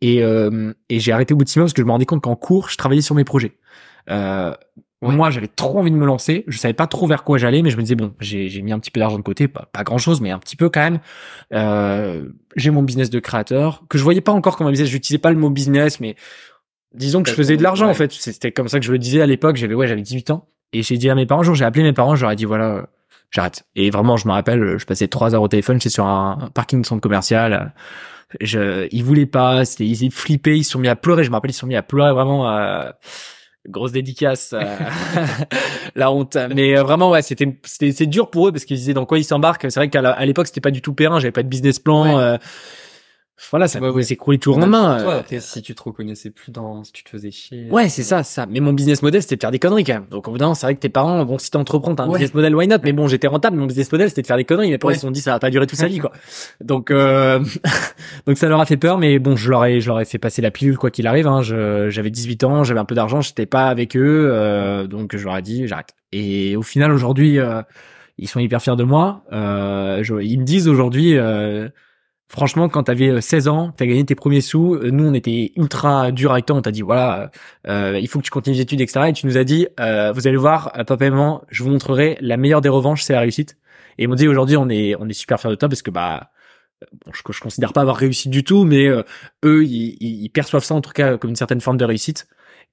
[0.00, 2.06] et, euh, et j'ai arrêté au bout de six mois parce que je me rendais
[2.06, 3.52] compte qu'en cours je travaillais sur mes projets.
[4.10, 4.52] Euh,
[5.02, 5.14] Ouais.
[5.14, 7.68] Moi j'avais trop envie de me lancer, je savais pas trop vers quoi j'allais, mais
[7.68, 9.84] je me disais bon j'ai j'ai mis un petit peu d'argent de côté, pas, pas
[9.84, 10.98] grand chose, mais un petit peu quand même.
[11.52, 15.18] Euh, j'ai mon business de créateur que je voyais pas encore comme un business, j'utilisais
[15.18, 16.16] pas le mot business, mais
[16.94, 17.90] disons que je faisais de l'argent Ouais.
[17.90, 18.12] en fait.
[18.12, 19.56] C'était comme ça que je le disais à l'époque.
[19.56, 21.82] J'avais ouais, j'avais 18 ans et j'ai dit à mes parents, un jour j'ai appelé
[21.82, 22.82] mes parents, ai dit voilà, euh,
[23.30, 23.64] j'arrête.
[23.76, 26.48] Et vraiment, je me rappelle, je passais trois heures au téléphone, j'étais sur un, un
[26.50, 27.52] parking de centre commercial.
[27.52, 31.22] euh, Je, ils voulaient pas, c'était, ils flippaient, ils se sont mis à pleurer.
[31.24, 32.48] Je me rappelle, ils se sont mis à pleurer vraiment.
[32.50, 32.90] euh,
[33.66, 34.60] grosse dédicace, euh,
[35.94, 36.36] la honte.
[36.54, 39.18] Mais euh, vraiment, ouais, c'était, c'était, c'est dur pour eux parce qu'ils disaient dans quoi
[39.18, 39.66] ils s'embarquent.
[39.70, 41.18] C'est vrai qu'à l'époque, c'était pas du tout périn.
[41.18, 42.16] J'avais pas de business plan.
[42.16, 42.22] Ouais.
[42.22, 42.38] euh,
[43.50, 44.02] voilà, ça Ouais, pouvait ouais.
[44.04, 45.02] s'écrouler tout au lendemain.
[45.02, 47.68] Toi, euh, après, si tu te reconnaissais plus dans, si tu te faisais chier.
[47.70, 48.46] Ouais, c'est ça, ça.
[48.48, 50.06] Mais mon business model, c'était de faire des conneries quand même.
[50.10, 52.18] Donc au bout d'un c'est vrai que tes parents, bon, si t'entreprends, t'as un Ouais.
[52.20, 52.76] business model, why not?
[52.84, 54.78] Mais bon, j'étais rentable, mon business model, c'était de faire des conneries.
[54.78, 54.94] Parents, Ouais.
[54.94, 56.12] ils se sont dit, ça va pas durer toute sa vie, quoi.
[56.60, 57.40] Donc, euh...
[58.26, 60.18] donc ça leur a fait peur, mais bon, je leur ai, je leur ai fait
[60.18, 61.26] passer la pilule quoi qu'il arrive.
[61.26, 61.42] Hein.
[61.42, 65.24] Je, j'avais 18 ans, j'avais un peu d'argent, j'étais pas avec eux, euh, donc je
[65.24, 65.90] leur ai dit, j'arrête.
[66.12, 67.62] Et au final, aujourd'hui, euh,
[68.18, 69.24] ils sont hyper fiers de moi.
[69.32, 71.18] Euh, je- ils me disent aujourd'hui.
[71.18, 71.68] Euh,
[72.34, 75.52] Franchement, quand t'avais euh, 16 ans, t'as gagné tes premiers sous, euh, nous on était
[75.56, 77.30] ultra dur avec toi, on t'a dit voilà,
[77.68, 79.06] euh, il faut que tu continues les études, etc.
[79.08, 81.70] Et tu nous as dit, euh, vous allez voir, euh, papa et maman, je vous
[81.70, 83.56] montrerai la meilleure des revanches, c'est la réussite.
[83.98, 85.92] Et ils m'ont dit aujourd'hui, on est, on est super fiers de toi parce que
[85.92, 86.30] bah,
[86.82, 89.02] euh, bon, je, je considère pas avoir réussi du tout, mais euh,
[89.44, 92.26] eux, ils- ils perçoivent ça en tout cas comme une certaine forme de réussite.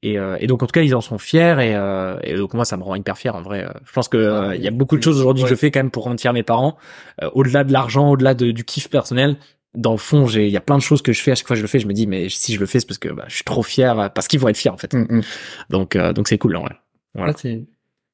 [0.03, 2.53] Et, euh, et donc en tout cas, ils en sont fiers et, euh, et donc
[2.55, 3.67] moi, ça me rend hyper fier en vrai.
[3.85, 5.79] Je pense que euh, il y a beaucoup de choses aujourd'hui que je fais quand
[5.79, 6.77] même pour rendre fier mes parents,
[7.21, 9.37] Euh, au-delà de l'argent, au-delà de- du kiff personnel
[9.75, 11.31] dans le fond, j'ai, il y a plein de choses que je fais.
[11.31, 12.79] À chaque fois que je le fais, je me dis, mais si je le fais,
[12.81, 14.77] c'est parce que bah, je suis trop fier, euh, parce qu'ils vont être fiers en
[14.77, 14.93] fait.
[14.93, 15.21] Mm, mm.
[15.69, 16.75] Donc, euh, donc c'est cool, en vrai.
[17.13, 17.33] Voilà.
[17.35, 17.61] Ah, c'est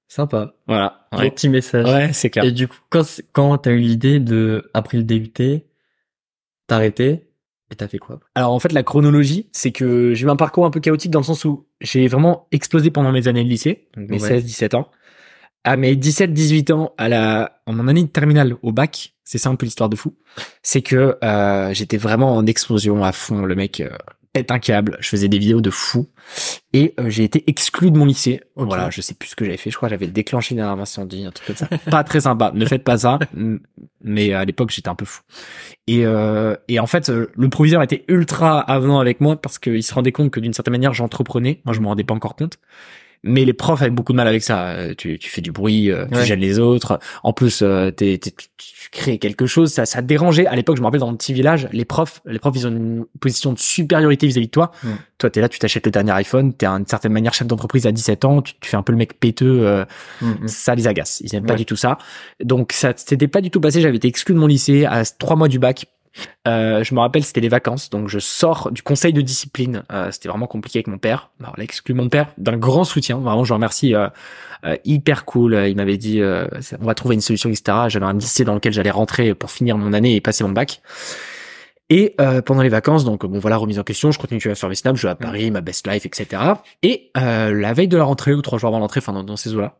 [0.10, 0.54] sympa.
[0.68, 1.08] Voilà.
[1.18, 1.86] Ouais, petit message.
[1.86, 2.44] ouais c'est clair.
[2.46, 5.32] Et du coup, quand, quand t'as eu l'idée de, après le DUT,
[6.68, 7.27] t'arrêter,
[7.72, 8.20] et t'as fait quoi?
[8.36, 11.20] Alors en fait, la chronologie, c'est que j'ai eu un parcours un peu chaotique dans
[11.20, 14.40] le sens où j'ai vraiment explosé pendant mes années de lycée, donc mes Ouais.
[14.40, 14.90] 16-17 ans.
[15.64, 19.50] À mes 17-18 ans, à la, en mon année de terminale au bac, c'est ça
[19.50, 20.16] un peu l'histoire de fou,
[20.64, 23.90] c'est que euh, j'étais vraiment en explosion à fond, le mec euh,
[24.38, 26.10] pète un câble, je faisais des vidéos de fou,
[26.74, 28.42] et euh, j'ai été exclu de mon lycée.
[28.56, 30.82] Voilà, je sais plus ce que j'avais fait, je crois que j'avais déclenché une alarme
[30.82, 31.68] incendie, un truc comme ça.
[31.90, 33.18] Pas très sympa, ne faites pas ça,
[34.02, 35.22] mais à l'époque j'étais un peu fou.
[35.88, 39.82] Et, euh, et en fait, euh, le proviseur était ultra avenant avec moi parce qu'il
[39.84, 41.62] se rendait compte que d'une certaine manière, j'entreprenais.
[41.66, 42.60] Moi, je me rendais pas encore compte.
[43.24, 44.68] Mais les profs avaient beaucoup de mal avec ça.
[44.70, 46.26] Euh, Tu, tu fais du bruit, euh, tu Ouais.
[46.26, 47.00] gênes les autres.
[47.24, 49.72] En plus, euh, tu, tu crées quelque chose.
[49.74, 50.46] Ça, ça dérangeait.
[50.46, 52.72] À l'époque, je me rappelle dans mon petit village, les profs, les profs, ils ont
[52.72, 54.72] une position de supériorité vis-à-vis de toi.
[54.84, 54.88] Mm.
[55.18, 56.54] Toi, t'es là, tu t'achètes le dernier iPhone.
[56.54, 58.42] T'es d'une certaine manière chef d'entreprise à 17 ans.
[58.42, 59.60] Tu, tu fais un peu le mec péteux.
[59.66, 59.84] euh,
[60.22, 61.22] Mm, ça les agace.
[61.24, 61.98] Ils aiment pas du tout ça.
[62.44, 63.82] Donc ça s'était pas du tout passé.
[63.82, 65.86] J'avais été exclu de mon lycée à trois mois du bac.
[66.48, 69.84] Euh, je me rappelle, c'était les vacances, donc je sors du conseil de discipline.
[69.92, 71.32] Euh, c'était vraiment compliqué avec mon père.
[71.40, 73.18] Alors, il a exclu mon père d'un grand soutien.
[73.18, 73.94] Vraiment, je remercie.
[73.96, 74.08] euh,
[74.66, 75.54] euh, hyper cool.
[75.68, 76.48] Il m'avait dit, euh,
[76.82, 77.78] on va trouver une solution, etc.
[77.90, 80.82] J'avais un lycée dans lequel j'allais rentrer pour finir mon année et passer mon bac.
[81.90, 84.68] Et euh, pendant les vacances, donc bon voilà, remise en question, je continue à faire
[84.68, 86.42] mes snaps, je vais à Paris, ma best life, etc.
[86.84, 89.56] Et euh, la veille de la rentrée ou trois jours avant l'entrée, enfin dans ces
[89.56, 89.80] eaux-là,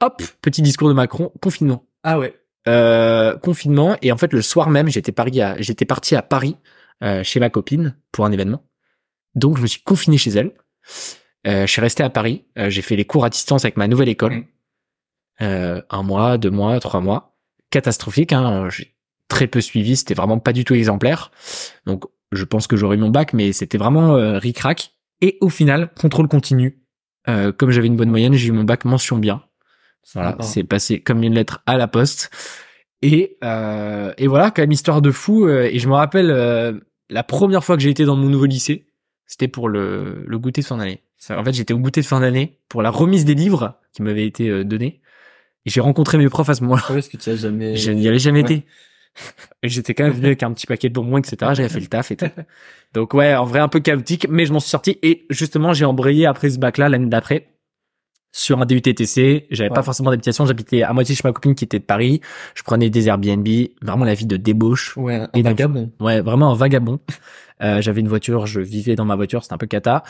[0.00, 1.84] hop, petit discours de Macron, confinement.
[2.04, 2.38] Ah ouais.
[2.66, 6.56] Euh, confinement et en fait le soir même j'étais parti à, j'étais parti à Paris
[7.02, 8.64] euh, chez ma copine pour un événement.
[9.36, 10.52] Donc je me suis confiné chez elle.
[11.46, 12.44] Euh, je suis resté à Paris.
[12.58, 14.34] Euh, j'ai fait les cours à distance avec ma nouvelle école.
[14.34, 14.44] Mm.
[15.42, 17.36] euh, un mois deux mois trois mois.
[17.70, 18.68] Catastrophique hein.
[18.70, 18.96] J'ai
[19.28, 19.96] très peu suivi.
[19.96, 21.30] C'était vraiment pas du tout exemplaire.
[21.86, 24.92] Donc je pense que j'aurais eu mon bac mais c'était vraiment euh, ric-rac.
[25.20, 26.82] Et au final contrôle continu.
[27.28, 29.42] Euh, comme j'avais une bonne moyenne j'ai eu mon bac mention bien
[30.14, 32.30] voilà, c'est passé comme une lettre à la poste.
[33.02, 35.46] Et, euh, et voilà, quand même histoire de fou.
[35.46, 36.72] euh, et je me rappelle euh,
[37.10, 38.86] la première fois que j'ai été dans mon nouveau lycée,
[39.26, 41.02] c'était pour le, le goûter de fin d'année.
[41.30, 44.26] En fait, j'étais au goûter de fin d'année pour la remise des livres qui m'avaient
[44.26, 45.00] été euh, donnés.
[45.66, 46.82] Et j'ai rencontré mes profs à ce moment-là.
[46.88, 47.76] Ouais, parce que tu as jamais.
[47.76, 48.52] Je n'y avais jamais Ouais.
[48.54, 48.66] été.
[49.64, 51.36] J'étais quand même venu avec un petit paquet de bonbons, etc.
[51.54, 52.26] J'avais fait le taf et tout.
[52.94, 54.98] Donc ouais, en vrai un peu chaotique, mais je m'en suis sorti.
[55.02, 57.48] Et justement, j'ai embrayé après ce bac-là l'année d'après
[58.32, 59.46] sur un DUTTC.
[59.50, 60.46] J'avais pas forcément d'habitation.
[60.46, 62.20] J'habitais à moitié chez ma copine qui était de Paris.
[62.54, 63.48] Je prenais des Airbnb.
[63.82, 64.96] Vraiment la vie de débauche.
[64.96, 65.90] Ouais, un Et vagabond.
[66.00, 67.00] Ouais, vraiment un vagabond.
[67.62, 70.04] Euh, j'avais une voiture, je vivais dans ma voiture, c'était un peu cata.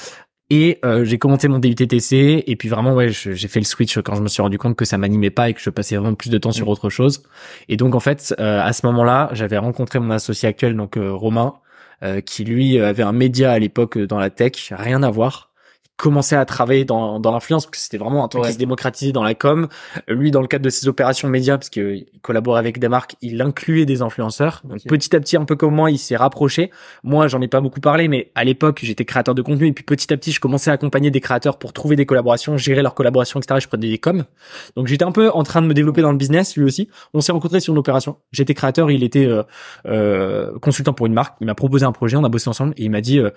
[0.50, 4.14] Et euh, j'ai commenté mon DUTTC et puis vraiment ouais, j'ai fait le switch quand
[4.14, 6.30] je me suis rendu compte que ça m'animait pas et que je passais vraiment plus
[6.30, 6.70] de temps sur Mm.
[6.70, 7.22] autre chose.
[7.68, 11.12] Et donc en fait, euh, à ce moment-là, j'avais rencontré mon associé actuel donc euh,
[11.12, 11.54] Romain
[12.02, 15.47] euh, qui lui avait un média à l'époque euh, dans la tech, rien à voir.
[15.98, 18.48] Commençait à travailler dans, dans l'influence parce que c'était vraiment un truc Ouais.
[18.48, 19.66] qui se démocratisait dans la com.
[20.06, 23.42] Lui, dans le cadre de ses opérations médias, parce qu'il collaborait avec des marques, il
[23.42, 24.62] incluait des influenceurs.
[24.64, 26.70] Donc petit à petit, un peu comme moi, il s'est rapproché.
[27.02, 29.82] Moi, j'en ai pas beaucoup parlé, mais à l'époque, j'étais créateur de contenu et puis
[29.82, 32.94] petit à petit, je commençais à accompagner des créateurs pour trouver des collaborations, gérer leurs
[32.94, 33.58] collaborations, etc.
[33.60, 34.24] Je prenais des coms.
[34.76, 36.88] Donc j'étais un peu en train de me développer dans le business, lui aussi.
[37.12, 38.18] On s'est rencontrés sur une opération.
[38.30, 39.42] J'étais créateur, il était euh,
[39.86, 41.36] euh, consultant pour une marque.
[41.40, 43.18] Il m'a proposé un projet, on a bossé ensemble et il m'a dit.
[43.18, 43.30] Euh,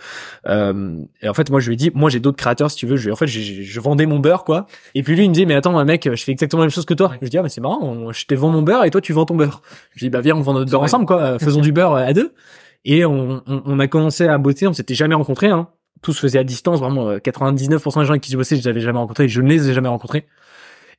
[0.48, 2.86] euh, et en fait, moi, je lui ai dit, moi, j'ai d'autres créateurs, si tu
[2.88, 2.96] veux.
[2.98, 4.68] Je, en fait, je vendais mon beurre, quoi.
[4.96, 6.86] Et puis lui, il me dit, mais attends, mec, je fais exactement la même chose
[6.86, 7.12] que toi.
[7.16, 9.02] Je lui dis, ah, mais c'est marrant, on- je te vends mon beurre et toi,
[9.02, 9.62] tu vends ton beurre.
[9.96, 11.22] Je dis, bah viens, on vend notre beurre ensemble, quoi.
[11.22, 12.34] Euh, Faisons du beurre euh, à deux.
[12.86, 14.68] Et on, on, on a commencé à bosser.
[14.68, 15.48] On s'était jamais rencontrés.
[15.50, 15.68] Hein.
[16.02, 16.80] Tout se faisait à distance.
[16.80, 19.28] Vraiment, euh, 99% des gens avec qui je bossais, je les avais jamais rencontrés.
[19.28, 20.26] Je ne les ai jamais rencontrés.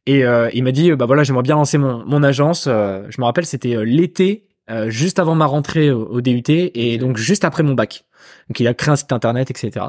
[0.06, 2.66] Et euh, il m'a dit, euh, bah voilà, j'aimerais bien lancer mon, mon agence.
[2.68, 6.42] Euh, je me rappelle, c'était euh, l'été, euh, juste avant ma rentrée au, au DUT
[6.48, 8.04] et donc juste après mon bac.
[8.48, 9.86] Donc il a créé un site internet, etc.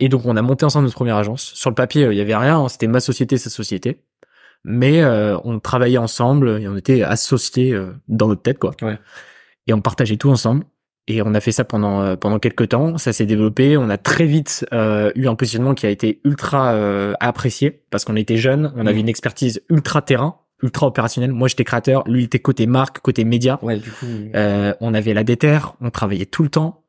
[0.00, 1.52] Et donc on a monté ensemble notre première agence.
[1.54, 2.58] Sur le papier, euh, il y avait rien.
[2.60, 4.02] hein, C'était ma société, sa société.
[4.64, 8.72] Mais euh, on travaillait ensemble et on était associés euh, dans notre tête, quoi.
[8.82, 8.98] Ouais.
[9.66, 10.64] Et on partageait tout ensemble.
[11.10, 12.98] Et on a fait ça pendant euh, pendant quelques temps.
[12.98, 13.76] Ça s'est développé.
[13.76, 18.04] On a très vite euh, eu un positionnement qui a été ultra euh, apprécié parce
[18.04, 18.72] qu'on était jeunes.
[18.76, 19.00] On avait Mhm.
[19.00, 21.32] une expertise ultra terrain, ultra opérationnelle.
[21.32, 22.02] Moi, j'étais créateur.
[22.06, 23.58] Lui, il était côté marque, côté média.
[23.62, 24.06] Ouais, du coup.
[24.34, 26.84] Euh, on avait la déterre, on travaillait tout le temps.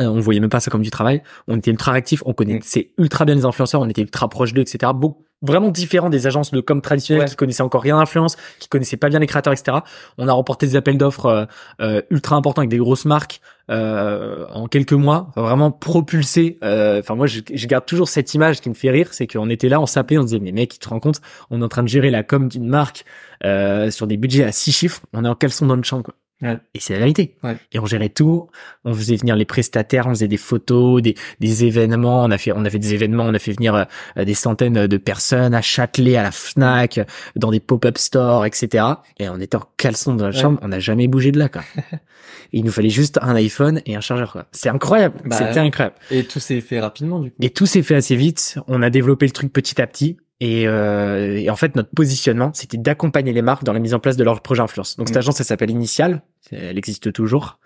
[0.00, 1.22] Euh, on voyait même pas ça comme du travail.
[1.46, 4.62] On était ultra réactif, on connaissait ultra bien les influenceurs, on était ultra proche d'eux,
[4.62, 4.92] etc.
[4.94, 7.28] Beaucoup, vraiment différent des agences de com traditionnelles Ouais.
[7.28, 9.78] qui connaissaient encore rien d'influence, qui connaissaient pas bien les créateurs, etc.
[10.18, 11.44] On a remporté des appels d'offres euh,
[11.80, 16.58] euh, ultra importants avec des grosses marques euh, en quelques mois, vraiment propulsé.
[16.64, 19.48] euh, Enfin moi, je, je garde toujours cette image qui me fait rire, c'est qu'on
[19.50, 21.68] était là, on s'appelait, on disait mais mec, tu te rends compte, on est en
[21.68, 23.04] train de gérer la com d'une marque
[23.44, 26.14] euh, sur des budgets à six chiffres, on est en caleçon dans le champ quoi.
[26.42, 26.58] Ouais.
[26.74, 27.36] Et c'est la vérité.
[27.42, 27.56] Ouais.
[27.72, 28.48] Et on gérait tout.
[28.84, 32.24] On faisait venir les prestataires, on faisait des photos, des, des événements.
[32.24, 33.24] On a fait, on a fait des événements.
[33.24, 37.00] On a fait venir euh, des centaines de personnes à Châtelet, à la Fnac,
[37.36, 38.84] dans des pop-up stores, etc.
[39.18, 40.40] Et on était en caleçon dans la Ouais.
[40.40, 40.58] chambre.
[40.62, 41.62] On n'a jamais bougé de là, quoi.
[41.76, 41.92] Et
[42.58, 44.46] il nous fallait juste un iPhone et un chargeur, quoi.
[44.52, 45.20] C'est incroyable.
[45.24, 45.94] Bah, C'était incroyable.
[46.10, 47.36] Et tout s'est fait rapidement, du coup.
[47.40, 48.58] Et tout s'est fait assez vite.
[48.66, 50.18] On a développé le truc petit à petit.
[50.40, 54.00] Et, euh, et en fait, notre positionnement, c'était d'accompagner les marques dans la mise en
[54.00, 54.96] place de leur projet influence.
[54.96, 55.18] Donc cette Mm.
[55.18, 56.22] agence, elle s'appelle Initial.
[56.50, 57.58] Elle existe toujours.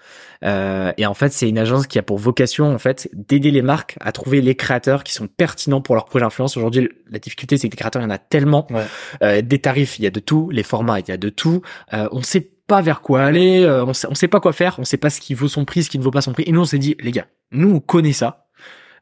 [0.44, 3.62] Euh, et en fait, c'est une agence qui a pour vocation, en fait, d'aider les
[3.62, 6.56] marques à trouver les créateurs qui sont pertinents pour leur projet influence.
[6.56, 8.66] Aujourd'hui, la difficulté, c'est que les créateurs, il y en a tellement.
[8.70, 8.84] Ouais.
[9.22, 10.50] Euh, des tarifs, il y a de tout.
[10.50, 11.62] Les formats, il y a de tout.
[11.94, 13.62] Euh, on sait pas vers quoi aller.
[13.64, 14.76] euh, on sait, on sait pas quoi faire.
[14.78, 16.44] On sait pas ce qui vaut son prix, ce qui ne vaut pas son prix.
[16.46, 18.47] Et nous, on s'est dit, les gars, nous, on connaît ça.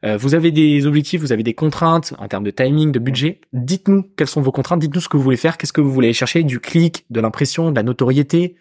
[0.05, 3.41] Euh, vous avez des objectifs, vous avez des contraintes en termes de timing, de budget.
[3.53, 6.13] Dites-nous quelles sont vos contraintes, dites-nous ce que vous voulez faire, qu'est-ce que vous voulez
[6.13, 8.55] chercher, du clic, de l'impression, de la notoriété,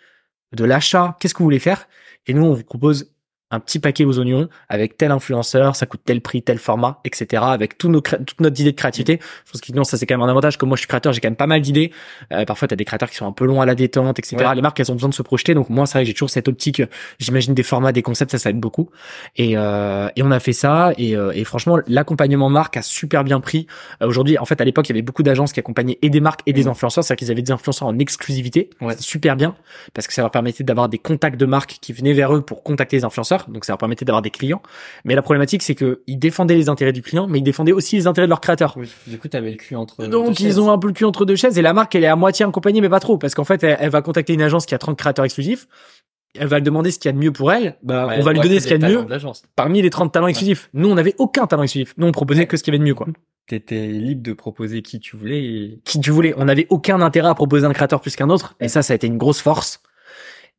[0.53, 1.89] de l'achat, qu'est-ce que vous voulez faire?
[2.27, 3.16] Et nous, on vous propose
[3.51, 7.43] un petit paquet aux oignons avec tel influenceur, ça coûte tel prix, tel format, etc.
[7.47, 9.21] Avec tout nos toute notre idée de créativité.
[9.47, 10.57] Je pense que non, ça c'est quand même un avantage.
[10.57, 11.93] Comme moi je suis créateur, j'ai quand même pas mal d'idées.
[12.33, 14.37] Euh, parfois, t'as des créateurs qui sont un peu longs à la détente, etc.
[14.39, 14.55] Ouais.
[14.55, 15.55] Les marques, elles ont besoin de se projeter.
[15.55, 16.83] Donc moi, c'est vrai que j'ai toujours cette optique.
[17.19, 18.91] J'imagine des formats, des concepts, ça, ça aide beaucoup.
[19.37, 20.93] Et, euh, et on a fait ça.
[20.99, 23.67] Et, euh, et franchement, l'accompagnement marque a super bien pris.
[24.03, 26.21] Euh, Aujourd'hui, en fait, à l'époque, il y avait beaucoup d'agences qui accompagnaient et des
[26.21, 26.71] marques et des Mhm.
[26.71, 27.05] influenceurs.
[27.05, 28.71] C'est-à-dire qu'ils avaient des influenceurs en exclusivité.
[28.81, 28.97] Ouais.
[28.99, 29.55] Super bien
[29.95, 32.63] parce que ça leur permettait d'avoir des contacts de marques qui venaient vers eux pour
[32.63, 33.36] contacter les influenceurs.
[33.49, 34.63] Donc ça leur permettait d'avoir des clients.
[35.05, 37.97] Mais la problématique, c'est que ils défendaient les intérêts du client, mais ils défendaient aussi
[37.97, 38.75] les intérêts de leurs créateurs.
[38.77, 38.91] Oui.
[39.07, 40.07] Du coup, t'avais le cul entre.
[40.07, 40.59] Donc deux ils chaises.
[40.59, 42.45] ont un peu le cul entre deux chaises et la marque elle est à moitié
[42.47, 44.79] accompagnée mais pas trop parce qu'en fait elle, elle va contacter une agence qui a
[44.79, 45.67] 30 créateurs exclusifs,
[46.39, 48.23] elle va lui demander ce qu'il y a de mieux pour elle, bah Ouais, on
[48.23, 50.69] va lui donner ce qu'il y a de mieux de parmi les 30 talents exclusifs.
[50.75, 51.95] Nous on n'avait aucun talent exclusif.
[51.97, 53.07] Nous on proposait que ce qu'il y avait de mieux quoi.
[53.47, 55.45] T'étais libre de proposer qui tu voulais.
[55.45, 55.81] Et...
[55.85, 58.69] Qui tu voulais, on n'avait aucun intérêt à proposer un créateur plus qu'un autre et
[58.69, 59.83] ça ça a été une grosse force.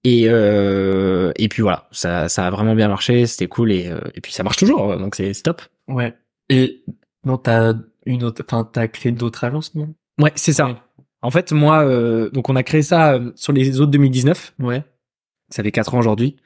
[0.10, 4.00] Et euh, et puis voilà, ça ça a vraiment bien marché, c'était cool et euh,
[4.16, 5.62] et puis ça marche toujours donc c'est top.
[5.90, 6.14] Ouais.
[6.50, 6.82] Et
[7.26, 7.74] non, t'as
[8.06, 8.42] une autre.
[8.48, 9.94] Enfin, t'as créé d'autres agences, non?
[10.22, 10.82] Ouais, c'est ça.
[11.22, 14.54] En fait, moi, euh, donc on a créé ça euh, sur les autres 2019.
[14.60, 14.82] Ouais.
[15.50, 16.38] Ça fait quatre ans aujourd'hui.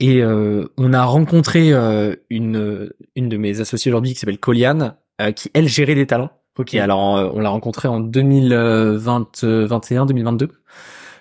[0.00, 4.96] Et euh, on a rencontré euh, une une de mes associées aujourd'hui qui s'appelle Coliane,
[5.22, 6.32] euh, qui elle gérait des talents.
[6.58, 6.74] Ok.
[6.74, 10.50] Et alors, on l'a rencontrée en 2021, 2022.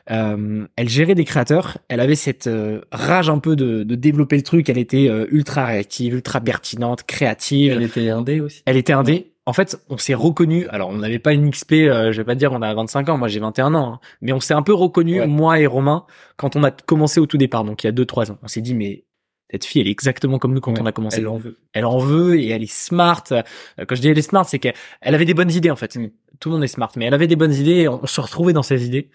[0.10, 1.78] Euh, elle gérait des créateurs.
[1.88, 4.68] Elle avait cette euh, rage un peu de, de développer le truc.
[4.70, 7.74] Elle était euh, ultra réactive, ultra pertinente, créative.
[7.74, 8.64] Elle était indé aussi.
[8.66, 9.28] Elle était indé.
[9.46, 10.68] En fait, on s'est reconnu.
[10.68, 11.74] Alors, on n'avait pas une XP.
[11.74, 13.18] euh, je vais pas dire on a 25 ans.
[13.18, 13.94] Moi, j'ai 21 ans.
[13.94, 14.00] hein.
[14.22, 15.28] mais on s'est un peu reconnu, Ouais.
[15.28, 16.06] moi et Romain,
[16.38, 17.64] quand on a commencé au tout départ.
[17.64, 18.38] Donc, il y a deux, trois ans.
[18.44, 19.06] On s'est dit, mais
[19.52, 20.82] cette fille, elle est exactement comme nous quand Ouais.
[20.82, 21.20] on a commencé.
[21.20, 21.58] Elle en veut.
[21.74, 23.24] Elle en veut et elle est smart.
[23.32, 23.42] Euh,
[23.88, 25.98] Quand je dis elle est smart, c'est qu'elle elle avait des bonnes idées en fait.
[26.40, 27.82] Tout le monde est smart, mais elle avait des bonnes idées.
[27.82, 29.10] Et on se retrouvait dans ces idées.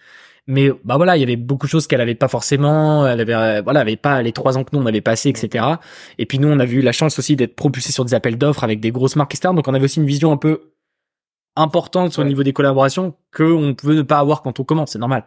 [0.49, 3.05] Mais bah voilà, il y avait beaucoup de choses qu'elle avait pas forcément.
[3.05, 5.27] Elle avait euh, voilà, elle avait pas les trois ans que nous on avait passé,
[5.29, 5.65] etc.
[6.17, 8.63] Et puis nous on a eu la chance aussi d'être propulsé sur des appels d'offres
[8.63, 9.55] avec des grosses marques externes.
[9.57, 10.61] Donc on avait aussi une vision un peu
[11.55, 12.27] importante au Ouais.
[12.27, 14.91] niveau des collaborations que on pouvait ne pas avoir quand on commence.
[14.91, 15.25] C'est normal.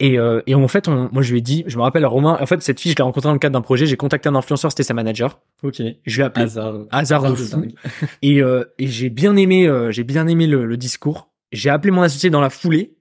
[0.00, 2.36] Et, euh, et en fait, on- moi je lui ai dit, je me rappelle Romain.
[2.40, 3.86] En fait, cette fille, je l'ai rencontrée dans le cadre d'un projet.
[3.86, 5.40] J'ai contacté un influenceur, c'était sa manager.
[5.62, 5.80] Ok.
[6.04, 6.74] Je l'ai appelé Hasard.
[6.90, 7.56] hasard de de fou.
[7.60, 7.74] dingue.
[8.20, 11.30] Et, euh, et j'ai bien aimé, euh, j'ai bien aimé le, le discours.
[11.52, 12.93] J'ai appelé mon associé dans la foulée,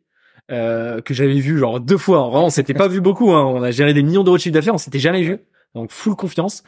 [0.51, 2.29] euh, que j'avais vu genre deux fois.
[2.29, 3.31] Vraiment, on s'était pas vu beaucoup.
[3.31, 3.45] Hein.
[3.45, 5.39] On a géré des millions d'euros de chiffre d'affaires, on s'était jamais vu.
[5.75, 6.63] Donc full confiance.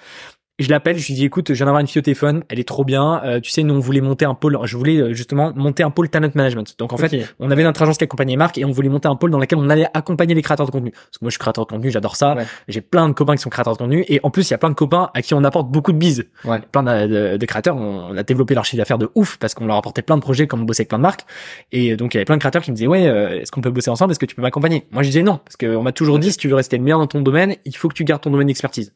[0.58, 2.68] Je l'appelle, je lui dis écoute, je viens d'avoir une fille au téléphone, elle est
[2.68, 3.22] trop bien.
[3.26, 4.58] Euh, tu sais, nous on voulait monter un pôle.
[4.64, 6.76] Je voulais euh, justement monter un pôle talent management.
[6.80, 9.10] Donc en fait, on avait notre agence qui accompagnait les marques et on voulait monter
[9.10, 10.92] un pôle dans lequel on allait accompagner les créateurs de contenu.
[10.92, 12.36] Parce que moi, je suis créateur de contenu, j'adore ça.
[12.36, 12.46] Ouais.
[12.70, 14.58] J'ai plein de copains qui sont créateurs de contenu et en plus, il y a
[14.58, 16.26] plein de copains à qui on apporte beaucoup de bises.
[16.46, 16.60] Ouais.
[16.72, 19.56] Plein de, de- de créateurs, on, on a développé leur chiffre d'affaires de ouf parce
[19.56, 21.26] qu'on leur apportait plein de projets comme on bossait avec plein de marques.
[21.74, 23.60] Et donc, il y avait plein de créateurs qui me disaient, ouais, euh, est-ce qu'on
[23.60, 24.12] peut bosser ensemble?
[24.12, 24.88] Est-ce que tu peux m'accompagner?
[24.92, 27.00] Moi, je disais non, parce qu'on m'a toujours dit, si tu veux rester le meilleur
[27.00, 28.94] dans ton domaine, il faut que tu gardes ton domaine d'expertise.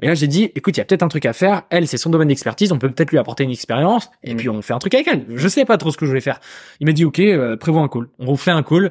[0.00, 1.62] Mais là, j'ai dit, écoute, il y a peut-être un truc à faire.
[1.70, 2.72] Elle, c'est son domaine d'expertise.
[2.72, 4.10] On peut peut-être lui apporter une expérience.
[4.24, 4.36] Et Mm.
[4.36, 5.26] puis, on fait un truc avec elle.
[5.34, 6.40] Je sais pas trop ce que je voulais faire.
[6.80, 8.08] Il m'a dit, OK, euh, prévois un call.
[8.18, 8.90] On refait un call.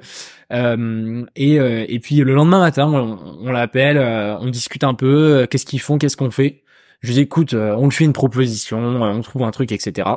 [0.53, 3.17] Euh, et, euh, et puis, le lendemain matin, on,
[3.47, 5.47] on l'appelle, euh, on discute un peu.
[5.49, 5.97] qu'est-ce qu'ils font?
[5.97, 6.63] Qu'est-ce qu'on fait?
[7.01, 10.07] Je lui dis, écoute, on lui fait une proposition, on trouve un truc, etc.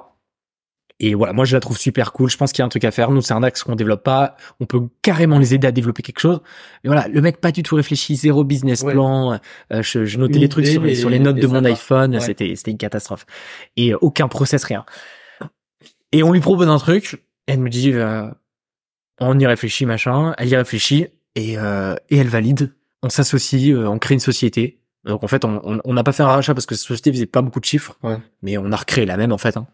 [1.04, 2.30] Et voilà, moi je la trouve super cool.
[2.30, 3.10] Je pense qu'il y a un truc à faire.
[3.10, 4.36] Nous, c'est un axe qu'on développe pas.
[4.60, 6.40] On peut carrément les aider à développer quelque chose.
[6.84, 8.92] Mais voilà, le mec pas du tout réfléchi, zéro business Ouais.
[8.92, 9.32] plan.
[9.72, 12.14] Euh, je, je notais Une les trucs sur les, sur les notes de mon iPhone.
[12.14, 12.20] Ouais.
[12.20, 13.26] C'était c'était une catastrophe.
[13.76, 14.84] Et euh, aucun process, rien.
[16.12, 17.24] Et on lui propose un truc.
[17.46, 18.28] Elle me dit, euh,
[19.20, 20.34] on y réfléchit, machin.
[20.38, 22.74] Elle y réfléchit et euh, et elle valide.
[23.02, 24.78] On s'associe, euh, on crée une société.
[25.04, 27.10] Donc en fait, on on- on n'a pas fait un rachat parce que cette société
[27.12, 28.18] faisait pas beaucoup de chiffres, Ouais.
[28.42, 29.56] mais on a recréé la même en fait.
[29.56, 29.66] hein.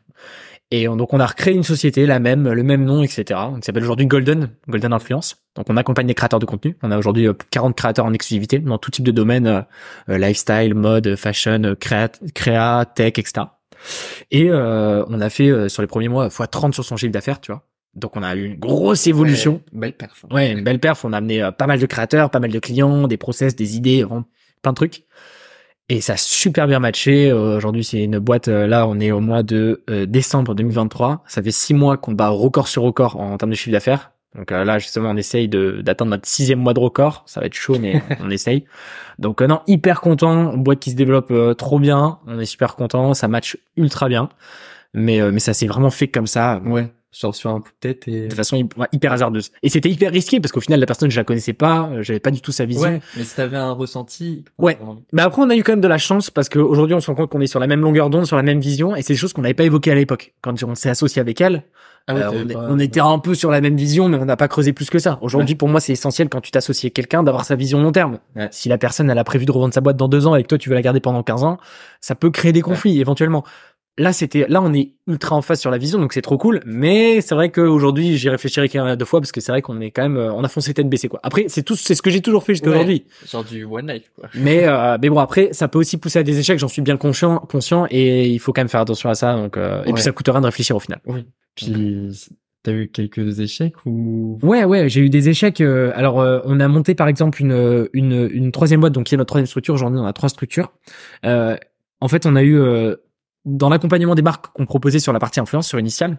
[0.71, 3.25] Et on- donc on a recréé une société, la même, le même nom, etc.
[3.57, 5.37] qui s'appelle aujourd'hui Golden, Golden Influence.
[5.57, 6.77] Donc on accompagne les créateurs de contenu.
[6.83, 9.61] On a aujourd'hui euh, 40 créateurs en exclusivité dans tout type de domaine, euh,
[10.11, 13.47] euh, lifestyle, mode, fashion, euh, créa, créa, tech, etc.
[14.31, 17.13] Et euh, on a fait euh, sur les premiers mois x 30 sur son chiffre
[17.13, 17.63] d'affaires, tu vois.
[17.95, 19.63] Donc on a eu une grosse évolution.
[19.73, 20.25] Ouais, Belle perf.
[20.31, 21.05] Ouais, une belle perf.
[21.05, 23.77] On a amené euh, pas mal de créateurs, pas mal de clients, des process, des
[23.77, 24.05] idées,
[24.63, 25.05] plein de trucs.
[25.91, 27.31] Et ça a super bien matché.
[27.31, 28.49] Euh, Aujourd'hui, c'est une boîte.
[28.49, 31.25] euh, là, on est au mois de euh, décembre 2023.
[31.27, 34.13] Ça fait six mois qu'on bat record sur record en, termes de chiffre d'affaires.
[34.35, 37.23] Donc là, justement, on essaye de d'atteindre notre sixième mois de record.
[37.27, 38.67] Ça va être chaud, mais on essaye.
[39.19, 40.57] Donc non, hyper content.
[40.57, 42.19] Boîte qui se développe euh, trop bien.
[42.27, 43.15] On est super content.
[43.15, 44.29] Ça match ultra bien.
[44.95, 46.61] Mais euh, mais ça s'est vraiment fait comme ça.
[46.65, 46.93] Ouais.
[47.11, 49.51] Genre sur un coup de tête et de façon hy- ouais, hyper hasardeuse.
[49.63, 52.21] Et c'était hyper risqué parce qu'au final la personne je la connaissais pas, euh, j'avais
[52.21, 52.83] pas du tout sa vision.
[52.89, 54.79] ouais mais si t'avais un ressenti Ouais.
[55.13, 57.15] Mais après, on a eu quand même de la chance parce qu'aujourd'hui, on se rend
[57.15, 59.19] compte qu'on est sur la même longueur d'onde, sur la même vision, et c'est des
[59.19, 60.35] choses qu'on n'avait pas évoquées à l'époque.
[60.43, 61.65] Quand on s'est associé avec elle,
[62.07, 64.19] Ah ouais, euh, on, est- pas- on était un peu sur la même vision, mais
[64.19, 65.19] on n'a pas creusé plus que ça.
[65.23, 68.19] Aujourd'hui, pour moi, c'est essentiel quand tu t'associes avec quelqu'un d'avoir sa vision long terme.
[68.37, 68.49] Ouais.
[68.51, 70.49] Si la personne, elle a prévu de revendre sa boîte dans deux ans et que
[70.49, 71.59] toi, tu veux la garder pendant 15 ans,
[72.01, 73.45] ça peut créer des conflits éventuellement.
[73.99, 76.61] Là, c'était, là, on est ultra en phase sur la vision, donc c'est trop cool.
[76.65, 79.81] Mais c'est vrai qu'aujourd'hui, j'y réfléchirai qu'un à deux fois parce que c'est vrai qu'on
[79.81, 81.19] est quand même, euh, on a foncé tête baissée, quoi.
[81.25, 82.77] Après, c'est tout, c'est ce que j'ai toujours fait jusqu'à Ouais.
[82.77, 83.05] aujourd'hui.
[83.31, 86.23] genre du one life quoi Mais euh, mais bon après ça peut aussi pousser à
[86.23, 89.15] des échecs, j'en suis bien conscient conscient et il faut quand même faire attention à
[89.15, 91.01] ça donc euh, et puis ça coûte rien de réfléchir au final.
[91.55, 92.09] puis
[92.63, 94.39] t'as eu quelques échecs ou?
[94.43, 97.89] Ouais ouais, j'ai eu des échecs euh, alors euh, on a monté par exemple une
[97.93, 100.73] une une troisième boîte donc qui est notre troisième structure, aujourd'hui on a trois structures.
[101.25, 101.57] Euh,
[102.01, 102.95] en fait, on a eu euh,
[103.49, 106.19] dans l'accompagnement des marques qu'on proposait sur la partie influence sur Initial,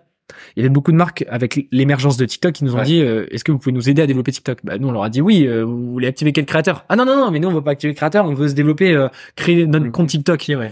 [0.55, 2.83] il y avait beaucoup de marques avec l'émergence de TikTok qui nous ont Ouais.
[2.85, 4.59] dit euh, est-ce que vous pouvez nous aider à développer TikTok?
[4.63, 6.85] Bah nous on leur a dit oui, euh, vous voulez activer quel créateur?
[6.89, 8.53] Ah non non non, mais nous on veut pas activer le créateur, on veut se
[8.53, 10.45] développer euh, créer notre compte TikTok.
[10.49, 10.71] ouais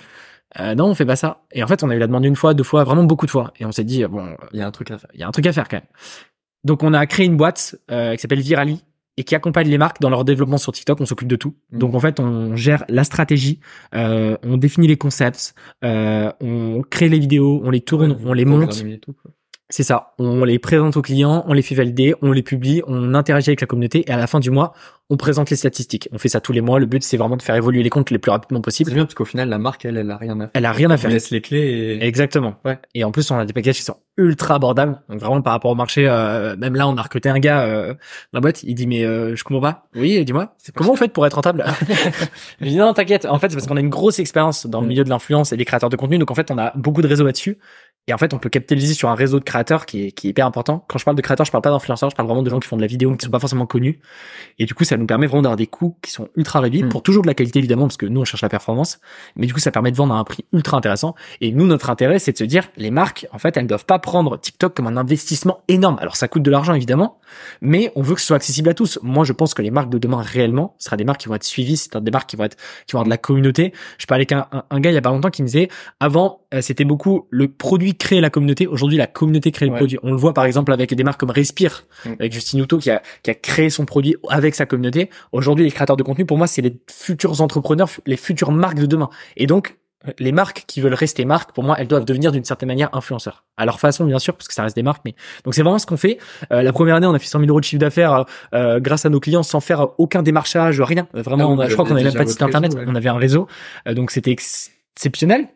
[0.59, 1.43] Euh, non, on fait pas ça.
[1.51, 3.31] Et en fait, on a eu la demande une fois, deux fois, vraiment beaucoup de
[3.31, 3.51] fois.
[3.59, 5.23] Et on s'est dit, euh, bon, il y a un truc à faire il y
[5.23, 5.85] a un truc à faire quand même.
[6.63, 8.81] Donc, on a créé une boîte euh, qui s'appelle Virali
[9.17, 11.01] et qui accompagne les marques dans leur développement sur TikTok.
[11.01, 11.55] On s'occupe de tout.
[11.71, 11.79] Mhm.
[11.79, 13.59] Donc, en fait, on gère la stratégie,
[13.95, 15.53] euh, on définit les concepts,
[15.83, 18.83] euh, on crée les vidéos, on les tourne, Ouais, on les monte.
[19.01, 19.15] tout.
[19.69, 20.13] C'est ça.
[20.17, 23.59] On les présente aux clients, on les fait valider, on les publie, on interagit avec
[23.59, 24.71] la communauté et à la fin du mois,
[25.09, 26.07] on présente les statistiques.
[26.13, 26.79] On fait ça tous les mois.
[26.79, 28.93] Le but, c'est vraiment de faire évoluer les comptes le plus rapidement c'est possible.
[28.93, 30.89] bien parce qu'au final la marque elle elle a rien à faire Elle a rien
[30.89, 31.09] à on faire.
[31.09, 31.59] laisse les clés
[31.99, 32.55] et Exactement.
[32.63, 32.79] Ouais.
[32.93, 35.01] Et en plus, on a des packages qui sont ultra abordables.
[35.09, 37.93] Donc vraiment par rapport au marché, euh, même là, on a recruté un gars euh,
[37.93, 37.97] dans
[38.37, 38.63] la boîte.
[38.63, 39.87] Il dit mais euh, je comprends pas.
[39.95, 40.55] Oui, dis-moi.
[40.75, 41.65] Comment vous faites pour être rentable?
[42.61, 43.25] Je dis non, t'inquiète.
[43.25, 45.57] En fait, c'est parce qu'on a une grosse expérience dans le milieu de l'influence et
[45.57, 46.17] des créateurs de contenu.
[46.17, 47.57] Donc en fait, on a beaucoup de réseaux là-dessus.
[48.07, 50.29] Et en fait, on peut capitaliser sur un réseau de créateurs qui est, qui est
[50.29, 50.85] hyper important.
[50.87, 52.67] Quand je parle de créateurs, je parle pas d'influenceurs, je parle vraiment de gens qui
[52.67, 53.99] font de la vidéo, mais qui sont pas forcément connus.
[54.59, 56.89] Et du coup, ça nous permet vraiment d'avoir des coûts qui sont ultra réduits Mm.
[56.89, 58.99] pour toujours de la qualité évidemment, parce que nous on cherche la performance.
[59.35, 61.15] Mais du coup, ça permet de vendre à un prix ultra intéressant.
[61.41, 63.85] Et nous, notre intérêt, c'est de se dire, les marques, en fait, elles ne doivent
[63.85, 65.97] pas prendre TikTok comme un investissement énorme.
[65.99, 67.19] Alors, ça coûte de l'argent, évidemment,
[67.61, 68.99] mais on veut que ce soit accessible à tous.
[69.03, 71.35] Moi, je pense que les marques de demain, réellement, ce sera des marques qui vont
[71.35, 73.73] être suivies, c'est des marques qui vont être, qui vont avoir de la communauté.
[73.97, 75.69] Je parlais avec un, un, un gars il y a pas longtemps qui me disait,
[75.99, 78.67] avant, euh, c'était beaucoup le produit créer la communauté.
[78.67, 79.77] Aujourd'hui, la communauté crée le Ouais.
[79.77, 79.97] produit.
[80.03, 82.09] On le voit, par exemple, avec des marques comme Respire, Mm.
[82.19, 85.09] avec Justine Houtot qui a, qui a créé son produit avec sa communauté.
[85.31, 88.85] Aujourd'hui, les créateurs de contenu, pour moi, c'est les futurs entrepreneurs, les futures marques de
[88.85, 89.09] demain.
[89.35, 89.77] Et donc,
[90.19, 93.43] les marques qui veulent rester marques, pour moi, elles doivent devenir d'une certaine manière influenceurs.
[93.57, 95.01] À leur façon, bien sûr, parce que ça reste des marques.
[95.03, 96.19] Mais donc c'est vraiment ce qu'on fait.
[96.53, 98.79] Euh, la première année, on a fait 100 000 euros de chiffre d'affaires euh, euh,
[98.79, 101.07] grâce à nos clients, sans faire aucun démarchage, rien.
[101.13, 102.85] Vraiment, Ah on a- je crois qu'on avez avait même pas de site internet, réseau,
[102.85, 102.91] ouais.
[102.91, 103.47] on avait un réseau.
[103.87, 105.47] Euh, donc c'était ex- exceptionnel.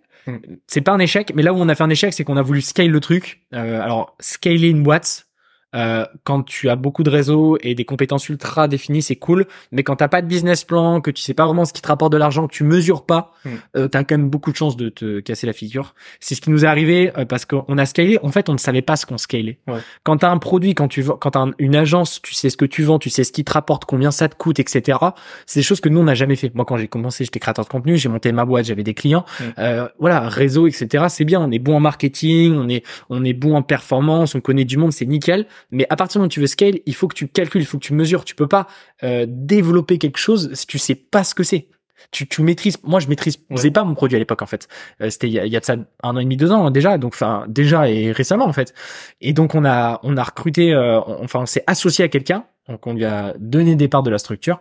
[0.68, 2.42] C'est pas un échec, mais là où on a fait un échec, c'est qu'on a
[2.42, 3.42] voulu scale le truc.
[3.54, 5.28] Euh, alors scaler une boîte.
[5.76, 9.46] Euh, quand tu as beaucoup de réseaux et des compétences ultra définies, c'est cool.
[9.72, 11.88] Mais quand t'as pas de business plan, que tu sais pas vraiment ce qui te
[11.88, 13.50] rapporte de l'argent, que tu mesures pas, Mm.
[13.78, 15.96] euh, t'as quand même beaucoup de chances de te casser la figure.
[16.20, 18.20] C'est ce qui nous est arrivé euh, parce qu'on a scalé.
[18.22, 19.58] En fait, on ne savait pas ce qu'on scalait.
[19.68, 19.80] Ouais.
[20.04, 22.58] Quand t'as un produit, quand tu vends, quand t'as un- une agence, tu sais ce
[22.58, 25.00] que tu vends, tu sais ce qui te rapporte, combien ça te coûte, etc.
[25.48, 26.54] C'est des choses que nous on n'a jamais fait.
[26.54, 29.26] Moi, quand j'ai commencé, j'étais créateur de contenu, j'ai monté ma boîte, j'avais des clients.
[29.40, 29.44] Mm.
[29.60, 31.06] Euh, voilà, réseau, etc.
[31.10, 31.42] C'est bien.
[31.42, 34.78] On est bon en marketing, on est on est bon en performance, on connaît du
[34.78, 35.48] monde, c'est nickel.
[35.70, 37.66] Mais à partir du moment où tu veux scale, il faut que tu calcules, il
[37.66, 38.26] faut que tu mesures.
[38.26, 38.68] Tu peux pas
[39.04, 41.68] euh, développer quelque chose si tu sais pas ce que c'est.
[42.10, 42.78] Tu, tu maîtrises.
[42.84, 43.38] Moi, je maîtrise.
[43.52, 43.70] Ouais.
[43.72, 44.68] pas mon produit à l'époque en fait.
[45.02, 46.66] Euh, C'était il y a, y a de ça un an et demi, deux ans
[46.66, 46.98] hein, déjà.
[46.98, 48.74] Donc, enfin, déjà et récemment en fait.
[49.22, 50.74] Et donc, on a on a recruté.
[50.74, 52.44] euh, on- enfin, on s'est associé à quelqu'un.
[52.68, 54.60] Donc, on lui a donné des parts de la structure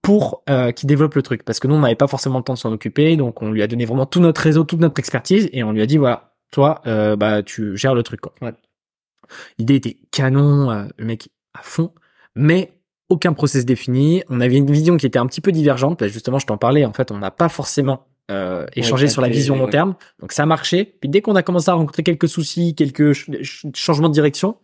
[0.00, 1.42] pour euh, qu'il développe le truc.
[1.44, 3.16] Parce que nous, on n'avait pas forcément le temps de s'en occuper.
[3.16, 5.82] Donc, on lui a donné vraiment tout notre réseau, toute notre expertise, et on lui
[5.82, 8.20] a dit voilà, toi, euh, bah, tu gères le truc.
[8.22, 8.32] Quoi.
[8.40, 8.52] Ouais.
[9.58, 11.92] L'idée était canon, euh, le mec à fond,
[12.34, 12.72] mais
[13.08, 14.22] aucun process défini.
[14.28, 16.06] On avait une vision qui était un petit peu divergente.
[16.08, 16.84] Justement, je t'en parlais.
[16.84, 19.70] En fait, on n'a pas forcément euh, échangé sur la vision long ouais.
[19.70, 19.94] terme.
[20.20, 20.84] Donc ça marchait.
[20.84, 24.56] Puis dès qu'on a commencé à rencontrer quelques soucis, quelques ch- ch- changements de direction,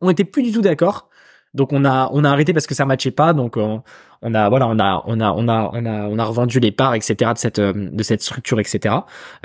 [0.00, 1.08] on était plus du tout d'accord.
[1.54, 3.32] Donc on a on a arrêté parce que ça matchait pas.
[3.34, 3.82] Donc on,
[4.22, 6.72] on a voilà on a on a on a on a on a revendu les
[6.72, 8.94] parts etc de cette euh, de cette structure etc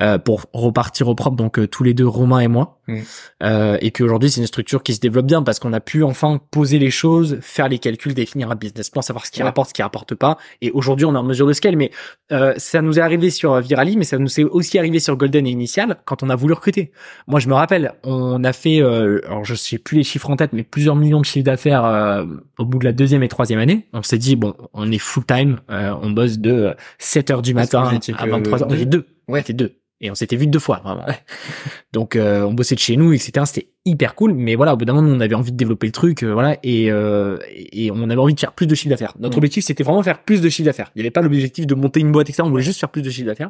[0.02, 2.74] euh, pour repartir au propre donc euh, tous les deux Romain et moi.
[2.90, 3.00] Mm.
[3.44, 6.40] euh, et qu'aujourd'hui c'est une structure qui se développe bien parce qu'on a pu enfin
[6.52, 9.46] poser les choses faire les calculs définir un business plan savoir ce qui Ouais.
[9.46, 10.38] rapporte ce qui rapporte pas.
[10.62, 11.76] Et aujourd'hui on est en mesure de scale.
[11.76, 11.92] Mais
[12.32, 15.18] euh, ça nous est arrivé sur euh, Virali mais ça nous est aussi arrivé sur
[15.18, 16.92] Golden et Initial quand on a voulu recruter.
[17.28, 20.38] Moi je me rappelle on a fait euh, alors je sais plus les chiffres en
[20.38, 22.26] tête mais plusieurs millions de chiffres d'affaires euh,
[22.58, 23.88] au bout de la deuxième et troisième année.
[23.94, 27.84] On s'est dit bon on est full time, on bosse de 7 heures du matin
[27.88, 28.68] à que 23 heures.
[28.68, 29.08] On deux était deux.
[29.28, 29.42] Ouais.
[29.42, 29.74] Était deux.
[30.00, 31.06] Et on s'était vu deux fois, vraiment.
[31.94, 33.46] Donc, euh, on bossait de chez nous, etc.
[33.46, 34.34] C'était hyper cool.
[34.34, 36.58] Mais voilà, au bout d'un moment, on avait envie de développer le truc, euh, voilà,
[36.62, 39.14] et, euh, et on avait envie de faire plus de chiffre d'affaires.
[39.20, 39.40] Notre Mm.
[39.40, 40.92] objectif, c'était vraiment faire plus de chiffre d'affaires.
[40.96, 42.44] Il n'y avait pas l'objectif de monter une boîte, etc.
[42.46, 43.50] On voulait juste faire plus de chiffre d'affaires.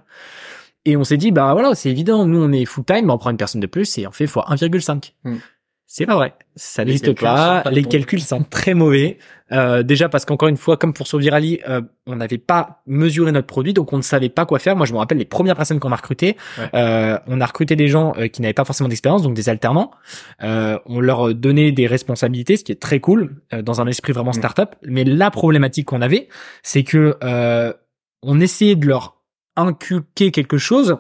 [0.86, 2.26] Et on s'est dit, bah voilà, c'est évident.
[2.26, 4.46] Nous, on est full time, on prend une personne de plus et on fait fois
[4.50, 5.16] 1,5.
[5.26, 5.36] Mm.
[5.90, 6.34] C'est pas vrai.
[6.58, 7.64] Ça n'existe pas.
[7.72, 9.18] Les calculs sont très mauvais.
[9.54, 13.48] Euh, déjà parce qu'encore une fois, comme pour Sauvirali, euh, on n'avait pas mesuré notre
[13.48, 14.76] produit, donc on ne savait pas quoi faire.
[14.76, 16.36] Moi, je me rappelle les premières personnes qu'on a recrutées.
[16.58, 16.70] Ouais.
[16.74, 19.92] Euh, on a recruté des gens euh, qui n'avaient pas forcément d'expérience, donc des alternants.
[20.44, 24.12] Euh, on leur donnait des responsabilités, ce qui est très cool euh, dans un esprit
[24.12, 24.34] vraiment Mm.
[24.34, 24.76] startup.
[24.84, 26.28] Mais la problématique qu'on avait,
[26.64, 27.72] c'est que euh,
[28.24, 29.22] on essayait de leur
[29.56, 30.98] inculquer quelque chose.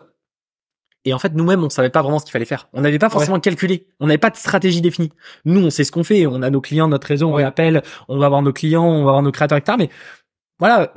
[1.08, 2.68] Et en fait, nous-mêmes, on savait pas vraiment ce qu'il fallait faire.
[2.74, 3.88] On n'avait pas forcément calculé.
[4.01, 5.10] On n'avait pas de stratégie définie.
[5.45, 6.28] Nous, on sait ce qu'on fait.
[6.28, 7.43] On a nos clients, notre réseau, on Ouais.
[7.43, 9.78] les appelle, on va voir nos clients, on va voir nos créateurs, etc.
[9.80, 9.89] Mais
[10.60, 10.93] voilà,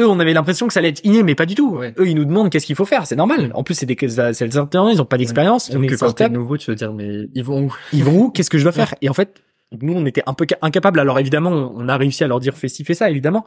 [0.00, 1.76] eux, on avait l'impression que ça allait être inné, mais pas du tout.
[1.76, 1.94] Ouais.
[1.98, 3.06] Eux, ils nous demandent qu'est-ce qu'il faut faire.
[3.06, 3.52] C'est normal.
[3.54, 5.70] En plus, c'est des, c'est des ils ont pas d'expérience.
[5.70, 7.74] On Donc est quand t'es nouveau, tu veux dire, mais ils vont où?
[7.92, 8.30] Ils vont où?
[8.30, 8.94] Qu'est-ce que je dois faire?
[9.00, 9.40] Et en fait,
[9.80, 11.00] nous, on était un peu ca- incapables.
[11.00, 13.44] Alors évidemment, on a réussi à leur dire fais ci, fais ça, évidemment.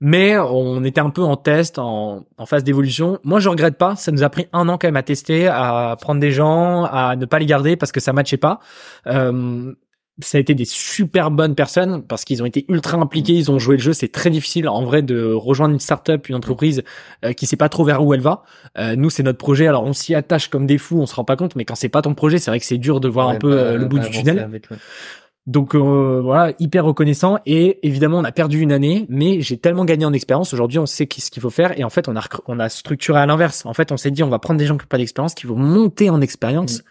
[0.00, 3.18] Mais on était un peu en test, en, en phase d'évolution.
[3.24, 3.96] Moi, je regrette pas.
[3.96, 7.16] Ça nous a pris un an quand même à tester, à prendre des gens, à
[7.16, 8.60] ne pas les garder parce que ça matchait pas.
[9.06, 9.72] Euh,
[10.22, 13.58] ça a été des super bonnes personnes parce qu'ils ont été ultra impliqués, ils ont
[13.58, 13.92] joué le jeu.
[13.92, 16.82] C'est très difficile en vrai de rejoindre une startup, une entreprise
[17.22, 18.42] euh, qui sait pas trop vers où elle va.
[18.78, 19.66] Euh, nous, c'est notre projet.
[19.66, 21.54] Alors on s'y attache comme des fous, on se rend pas compte.
[21.54, 23.50] Mais quand c'est pas ton projet, c'est vrai que c'est dur de voir un peu
[23.50, 24.38] pas- euh, le bout du tunnel.
[24.38, 24.78] avec, ouais.
[25.46, 29.84] Donc euh, voilà, hyper reconnaissant et évidemment on a perdu une année, mais j'ai tellement
[29.84, 30.52] gagné en expérience.
[30.52, 33.20] Aujourd'hui, on sait ce qu'il faut faire et en fait on a on a structuré
[33.20, 33.64] à l'inverse.
[33.64, 35.46] En fait, on s'est dit on va prendre des gens qui n'ont pas d'expérience, qui
[35.46, 36.82] vont monter en expérience.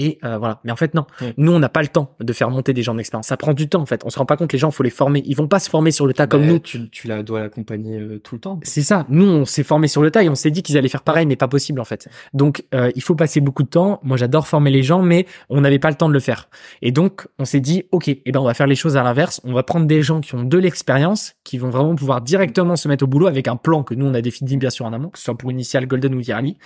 [0.00, 0.60] Et euh, voilà.
[0.64, 1.04] Mais en fait non,
[1.36, 3.26] nous on n'a pas le temps de faire monter des gens d'expérience.
[3.26, 4.02] Ça prend du temps en fait.
[4.06, 5.22] On se rend pas compte les gens, faut les former.
[5.26, 6.58] Ils vont pas se former sur le tas comme Bah, nous.
[6.58, 8.58] Tu, tu la dois l'accompagner euh, tout le temps.
[8.62, 9.04] C'est ça.
[9.10, 11.26] Nous, on s'est formé sur le tas et on s'est dit qu'ils allaient faire pareil,
[11.26, 12.08] mais pas possible en fait.
[12.32, 14.00] Donc, euh, il faut passer beaucoup de temps.
[14.02, 16.48] Moi, j'adore former les gens, mais on n'avait pas le temps de le faire.
[16.80, 19.40] Et donc, on s'est dit, ok, eh ben, on va faire les choses à l'inverse.
[19.44, 22.88] On va prendre des gens qui ont de l'expérience, qui vont vraiment pouvoir directement se
[22.88, 25.10] mettre au boulot avec un plan que nous on a défini bien sûr en amont,
[25.10, 26.56] que ce soit pour Initial, Golden ou Virali.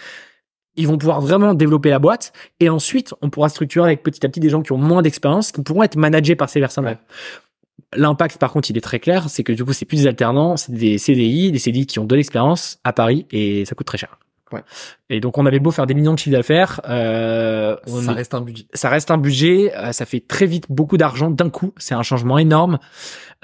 [0.76, 4.28] Ils vont pouvoir vraiment développer la boîte et ensuite on pourra structurer avec petit à
[4.28, 6.98] petit des gens qui ont moins d'expérience, qui pourront être managés par ces personnes-là.
[7.96, 10.56] L'impact, par contre, il est très clair, c'est que du coup, c'est plus des alternants,
[10.56, 13.98] c'est des CDI, des CDI qui ont de l'expérience à Paris et ça coûte très
[13.98, 14.18] cher.
[14.54, 14.62] Ouais.
[15.10, 18.34] Et donc, on avait beau faire des millions de chiffres d'affaires, euh, Ça est- reste
[18.34, 18.64] un budget.
[18.72, 22.02] ça reste un budget, euh, ça fait très vite beaucoup d'argent d'un coup, c'est un
[22.02, 22.78] changement énorme.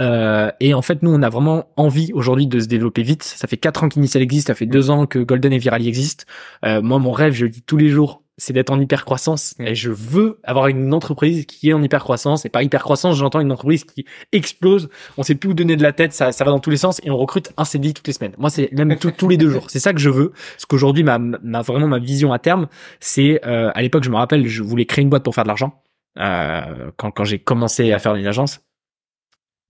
[0.01, 3.23] Euh, et en fait, nous, on a vraiment envie aujourd'hui de se développer vite.
[3.23, 6.25] Ça fait quatre ans qu'Initial existe, ça fait deux ans que Golden et Virali existent.
[6.65, 9.55] Euh, moi, mon rêve, je le dis tous les jours, c'est d'être en hyper croissance.
[9.61, 12.47] Et je veux avoir une entreprise qui est en hyper croissance.
[12.47, 14.89] Et par hyper croissance, j'entends une entreprise qui explose.
[15.19, 17.01] On sait plus où donner de la tête, ça, ça va dans tous les sens
[17.05, 18.33] et on recrute un CDI toutes les semaines.
[18.39, 19.67] Moi, c'est même tout- tous les deux jours.
[19.69, 20.31] C'est ça que je veux.
[20.31, 22.67] Parce qu'aujourd'hui, ma, ma vraiment ma vision à terme,
[22.99, 25.49] c'est euh, à l'époque, je me rappelle, je voulais créer une boîte pour faire de
[25.49, 25.83] l'argent
[26.19, 28.61] euh, quand quand j'ai commencé à faire une agence.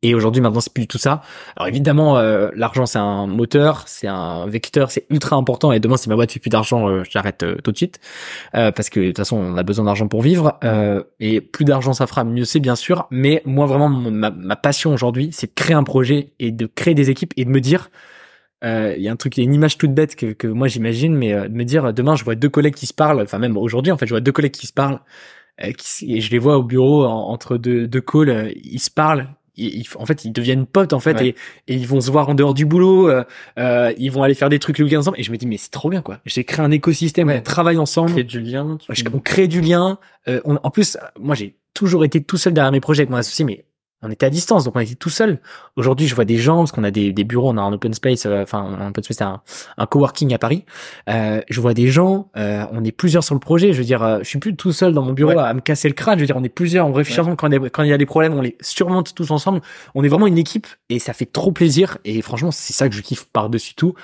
[0.02, 1.22] Et aujourd'hui, maintenant, c'est plus tout ça.
[1.56, 5.72] Alors évidemment, euh, l'argent c'est un moteur, c'est un vecteur, c'est ultra important.
[5.72, 8.00] Et demain, si ma boîte fait plus d'argent, euh, j'arrête euh, tout de suite
[8.54, 10.58] Euh, parce que de toute façon, on a besoin d'argent pour vivre.
[10.64, 13.06] Euh, et plus d'argent, ça fera mieux, c'est bien sûr.
[13.10, 16.94] Mais moi, vraiment, ma, ma passion aujourd'hui, c'est de créer un projet et de créer
[16.94, 17.90] des équipes et de me dire.
[18.62, 20.68] Il y a un truc, il y a une image toute bête que, que moi
[20.68, 23.56] j'imagine, mais de me dire demain je vois deux collègues qui se parlent, enfin même
[23.56, 25.00] aujourd'hui en fait je vois deux collègues qui se parlent,
[25.58, 29.28] et je les vois au bureau en- entre deux, deux calls, ils se parlent,
[29.60, 31.28] ils, en fait ils deviennent potes en fait Ouais.
[31.28, 33.24] et, et ils vont se voir en dehors du boulot, euh,
[33.58, 35.56] euh, ils vont aller faire des trucs le week-end ensemble et je me dis mais
[35.56, 37.38] c'est trop bien quoi, j'ai créé un écosystème, Ouais.
[37.40, 38.78] on travaille ensemble, Créer du lien.
[38.80, 39.98] tu- on crée du lien.
[40.28, 43.16] Euh, on- en plus, moi, j'ai toujours été tout seul derrière mes projets avec mon
[43.16, 43.64] associé, mais
[44.02, 45.40] on était à distance, donc on était tout seul.
[45.76, 47.92] Aujourd'hui, je vois des gens parce qu'on a des, des bureaux, on a un open
[47.92, 49.42] space, euh, enfin un open space, c'est un,
[49.76, 50.64] un coworking à Paris.
[51.08, 53.72] Euh, je vois des gens, euh, on est plusieurs sur le projet.
[53.72, 55.38] Je veux dire, euh, je suis plus tout seul dans mon bureau Ouais.
[55.38, 56.18] à me casser le crâne.
[56.18, 57.36] Je veux dire, on est plusieurs, on réfléchit ensemble.
[57.36, 59.60] Quand il y a- quand il y a des problèmes, on les surmonte tous ensemble.
[59.94, 61.98] On est vraiment une équipe et ça fait trop plaisir.
[62.04, 63.94] Et franchement, c'est ça que je kiffe par-dessus tout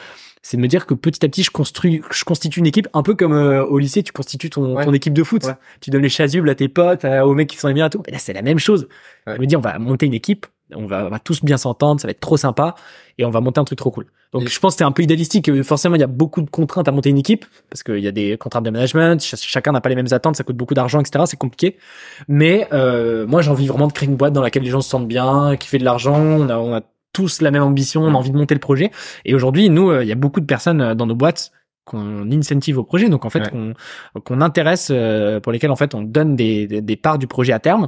[0.48, 3.02] c'est de me dire que petit à petit je construis je constitue une équipe un
[3.02, 4.84] peu comme euh, au lycée tu constitues ton, Ouais.
[4.84, 5.54] ton équipe de foot Ouais.
[5.80, 7.90] tu donnes les chasubles à tes potes euh, aux mecs qui sont les bien et
[7.90, 8.86] tout Mais là c'est la même chose
[9.26, 9.34] Ouais.
[9.36, 12.00] je me dis on va monter une équipe on va, on va tous bien s'entendre
[12.00, 12.74] ça va être trop sympa
[13.18, 14.90] et on va monter un truc trop cool donc Et- je pense que c'est un
[14.92, 17.82] peu idéalistique euh, forcément il y a beaucoup de contraintes à monter une équipe parce
[17.84, 20.44] qu'il y a des contraintes de management ch- chacun n'a pas les mêmes attentes ça
[20.44, 21.76] coûte beaucoup d'argent etc c'est compliqué
[22.28, 24.90] mais euh, moi j'ai envie vraiment de créer une boîte dans laquelle les gens se
[24.90, 26.80] sentent bien qui fait de l'argent on a, on a
[27.18, 28.88] tous la même ambition on a envie de monter le projet
[29.24, 31.50] et aujourd'hui, nous, euh, il y a beaucoup de personnes euh, dans nos boîtes
[31.88, 33.50] qu'on incentive au projet, donc en fait Ouais.
[33.52, 37.28] qu'on qu'on intéresse, euh, pour lesquels en fait on donne des, des, des parts du
[37.28, 37.86] projet à terme,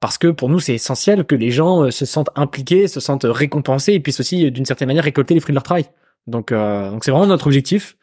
[0.00, 3.26] parce que pour nous c'est essentiel que les gens euh, se sentent impliqués, se sentent
[3.28, 5.86] récompensés et puissent aussi euh, d'une certaine manière récolter les fruits de leur travail.
[6.26, 7.96] Donc euh, donc c'est vraiment notre objectif.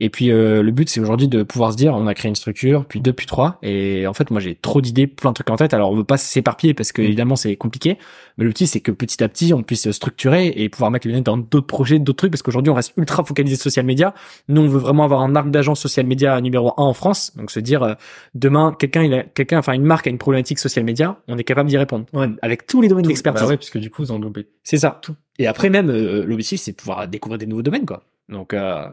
[0.00, 2.34] Et puis euh, le but c'est aujourd'hui de pouvoir se dire on a créé une
[2.34, 3.58] structure, puis deux, puis trois.
[3.62, 5.74] Et en fait moi j'ai trop d'idées, plein de trucs en tête.
[5.74, 7.98] Alors on veut pas s'éparpiller parce que évidemment c'est compliqué.
[8.38, 11.14] Mais petit c'est que petit à petit on puisse se structurer et pouvoir mettre les
[11.14, 14.14] nez dans d'autres projets, d'autres trucs parce qu'aujourd'hui on reste ultra focalisé social media.
[14.48, 17.36] Nous on veut vraiment avoir un arc d'agence social media numéro un en France.
[17.36, 17.94] Donc se dire euh,
[18.34, 21.44] demain quelqu'un il a quelqu'un enfin une marque a une problématique social media, on est
[21.44, 22.06] capable d'y répondre
[22.40, 23.42] avec tous les domaines d'expertise.
[23.42, 24.98] Bah ouais, puisque du coup vous englobez C'est ça.
[25.02, 25.14] Tout.
[25.38, 28.04] Et après même euh, l'objectif c'est de pouvoir découvrir des nouveaux domaines quoi.
[28.30, 28.86] Donc euh,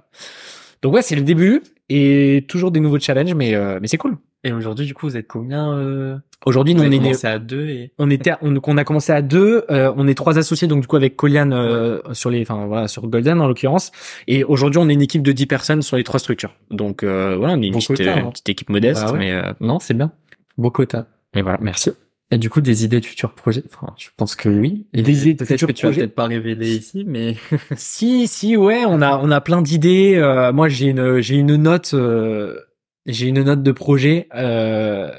[0.82, 4.18] donc ouais c'est le début et toujours des nouveaux challenges mais euh, mais c'est cool.
[4.44, 6.16] Et aujourd'hui, du coup, vous êtes combien euh...
[6.46, 9.12] Aujourd'hui nous on avez est commencé à deux et on était on, on a commencé
[9.12, 12.44] à deux euh, on est trois associés donc du coup avec Colian euh, sur les
[12.44, 13.92] enfin voilà sur Golden en l'occurrence
[14.28, 17.36] et aujourd'hui on est une équipe de 10 personnes sur les trois structures donc euh,
[17.36, 18.30] voilà on est une Bon petite, quota, euh, hein.
[18.30, 19.18] petite équipe modeste Bah ouais.
[19.20, 20.12] mais euh, non, c'est bien.
[20.60, 21.08] Beau quota.
[21.34, 21.92] mais voilà merci
[22.30, 23.64] Et du coup, des idées de futurs projets.
[23.74, 24.86] Enfin, je pense que oui.
[24.94, 27.38] Et Des idées de futurs que tu vas peut-être pas révéler ici, mais
[27.78, 31.56] si si ouais on a on a plein d'idées euh, moi j'ai une j'ai une
[31.56, 32.60] note euh,
[33.06, 35.10] j'ai une note de projet euh,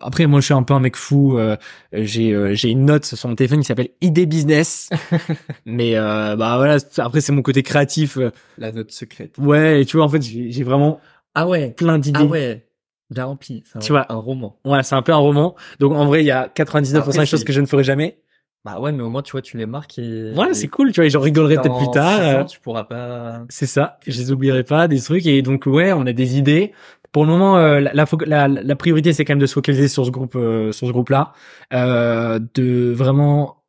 [0.00, 1.56] après moi je suis un peu un mec fou euh,
[1.92, 4.90] j'ai euh, j'ai une note sur mon téléphone qui s'appelle idée business
[5.66, 8.18] mais euh, bah voilà après c'est mon côté créatif
[8.58, 9.36] la note secrète.
[9.38, 11.00] ouais et tu vois en fait j'ai j'ai vraiment
[11.34, 11.70] Ah ouais.
[11.76, 12.64] plein d'idées Ah ouais.
[13.10, 13.62] Bien rempli.
[13.66, 14.06] C'est un- Tu vois.
[14.12, 14.56] un roman.
[14.64, 17.26] ouais c'est un peu un roman donc en vrai il y a 99% Après, des
[17.26, 18.18] choses que je ne ferai jamais
[18.64, 20.32] Bah ouais, mais au moins tu vois, tu les marques et.
[20.34, 23.42] voilà c'est cool tu vois j'en rigolerai peut-être plus tard euh, Tu pourras pas.
[23.48, 25.24] C'est ça, je les oublierai pas, des trucs.
[25.26, 26.72] Et donc, ouais, on a des idées.
[27.12, 27.92] Pour le moment, euh, la,
[28.26, 30.92] la, la, priorité, c'est quand même de se focaliser sur ce groupe, euh, sur ce
[30.92, 31.32] groupe-là,
[31.72, 33.62] euh, de vraiment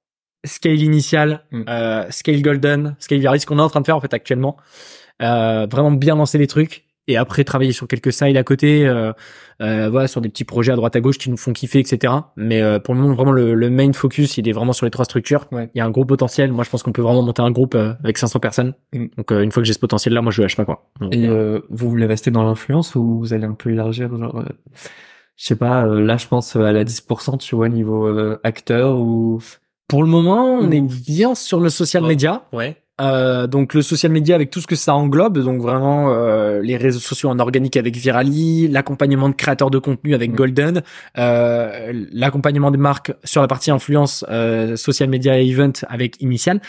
[0.46, 1.64] scale initial, Mm.
[1.70, 4.58] euh, scale golden, scale Viaris, ce qu'on est en train de faire en fait actuellement.
[5.22, 9.12] Euh, vraiment bien lancer les trucs et après travailler sur quelques sides à côté, euh,
[9.62, 12.14] euh, voilà, sur des petits projets à droite à gauche qui nous font kiffer, etc.
[12.38, 14.91] Mais euh, pour le moment, vraiment le, le main focus, il est vraiment sur les
[14.91, 15.47] trois structures.
[15.51, 15.70] Ouais.
[15.74, 16.51] Il y a un gros potentiel.
[16.51, 18.74] Moi, je pense qu'on peut vraiment monter un groupe euh, avec 500 personnes.
[18.93, 19.05] Mm.
[19.18, 20.89] Donc, euh, une fois que j'ai ce potentiel-là, moi, je lâche pas quoi.
[21.01, 24.38] Donc, Et euh, vous voulez rester dans l'influence ou vous allez un peu élargir genre,
[24.39, 24.43] euh,
[25.36, 25.86] Je sais pas.
[25.86, 29.39] euh, là, je pense à la 10%, tu vois, niveau euh, acteur ou.
[29.88, 30.74] pour le moment, on Mm.
[30.74, 32.10] est bien sur le social Ouais.
[32.10, 32.43] media.
[32.53, 32.78] Ouais.
[33.00, 36.78] Euh, donc le social media avec tout ce que ça englobe, donc vraiment euh, les
[36.78, 40.36] réseaux sociaux en organique avec Virali, l'accompagnement de créateurs de contenu avec Mm.
[40.36, 40.84] Golden,
[41.18, 46.62] euh, l'accompagnement des marques sur la partie influence euh, social media et event avec Initial.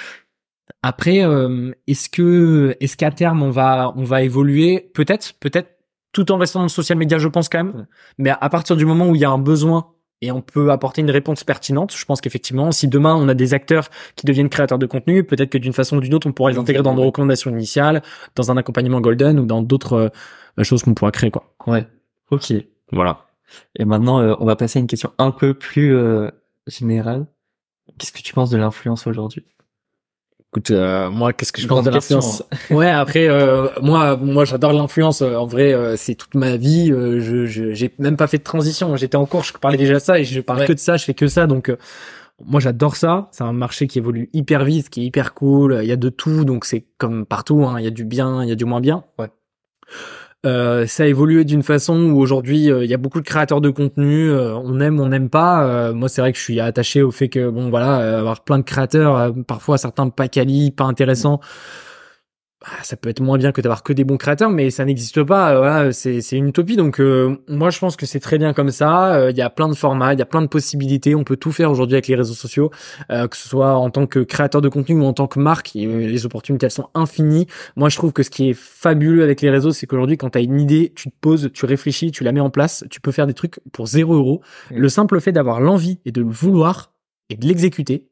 [0.83, 4.91] Après, euh, est-ce que est-ce qu'à terme on va on va évoluer?
[4.95, 5.69] Peut-être, peut-être
[6.13, 7.75] tout en restant dans le social media, je pense quand même.
[7.75, 7.85] Ouais.
[8.19, 9.93] Mais à partir du moment où il y a un besoin
[10.23, 13.55] et on peut apporter une réponse pertinente, je pense qu'effectivement, si demain on a des
[13.55, 16.51] acteurs qui deviennent créateurs de contenu, peut-être que d'une façon ou d'une autre, on pourra
[16.51, 18.03] les intégrer dans nos recommandations initiales,
[18.37, 20.13] dans un accompagnement golden ou dans d'autres
[20.59, 21.55] euh, choses qu'on pourra créer, quoi.
[21.67, 21.87] Ouais.
[22.31, 22.53] Ok.
[22.93, 23.27] Voilà.
[23.79, 26.31] Et maintenant, euh, on va passer à une question un peu plus euh,
[26.67, 27.27] générale.
[27.99, 29.45] Qu'est-ce que tu penses de l'influence aujourd'hui?
[30.53, 34.73] Écoute, euh, moi, qu'est-ce que je pense de l'influence Ouais, après, euh, moi, moi, j'adore
[34.73, 35.23] l'influence.
[35.23, 36.91] Euh, En vrai, euh, c'est toute ma vie.
[36.91, 38.97] Euh, je, je, j'ai même pas fait de transition.
[38.97, 40.67] J'étais en cours, je parlais déjà de ça et je parle Ouais.
[40.67, 40.97] que de ça.
[40.97, 41.69] Je fais que ça, donc.
[41.69, 41.77] euh,
[42.45, 43.29] moi, j'adore ça.
[43.31, 45.79] C'est un marché qui évolue hyper vite, qui est hyper cool.
[45.83, 47.65] Il y a de tout, donc c'est comme partout.
[47.67, 47.77] hein.
[47.79, 49.05] Il y a du bien, il y a du moins bien.
[49.21, 49.29] Ouais.
[50.47, 53.61] Euh, ça a évolué d'une façon où aujourd'hui euh, il y a beaucoup de créateurs
[53.61, 54.31] de contenu.
[54.31, 55.93] euh, on aime, on n'aime pas.
[55.93, 58.65] Moi, c'est vrai que je suis attaché au fait que bon, voilà, avoir plein de
[58.65, 61.41] créateurs, parfois certains pas quali, pas intéressants.
[62.63, 65.23] Bah, ça peut être moins bien que d'avoir que des bons créateurs, mais ça n'existe
[65.23, 65.55] pas.
[65.55, 66.77] euh, voilà, c'est une utopie.
[66.77, 69.15] Donc euh, moi, je pense que c'est très bien comme ça.
[69.15, 71.15] Euh, Il y a plein de formats, il y a plein de possibilités.
[71.15, 72.71] On peut tout faire aujourd'hui avec les réseaux sociaux,
[73.11, 75.71] euh, que ce soit en tant que créateur de contenu ou en tant que marque.
[75.75, 77.47] Les opportunités elles sont infinies.
[77.77, 80.39] Moi, je trouve que ce qui est fabuleux avec les réseaux, c'est qu'aujourd'hui, quand tu
[80.39, 83.13] as une idée, tu te poses, tu réfléchis, tu la mets en place, tu peux
[83.13, 84.43] faire des trucs pour zéro euro.
[84.71, 84.77] Mm.
[84.77, 86.93] Le simple fait d'avoir l'envie et de le vouloir
[87.31, 88.10] et de l'exécuter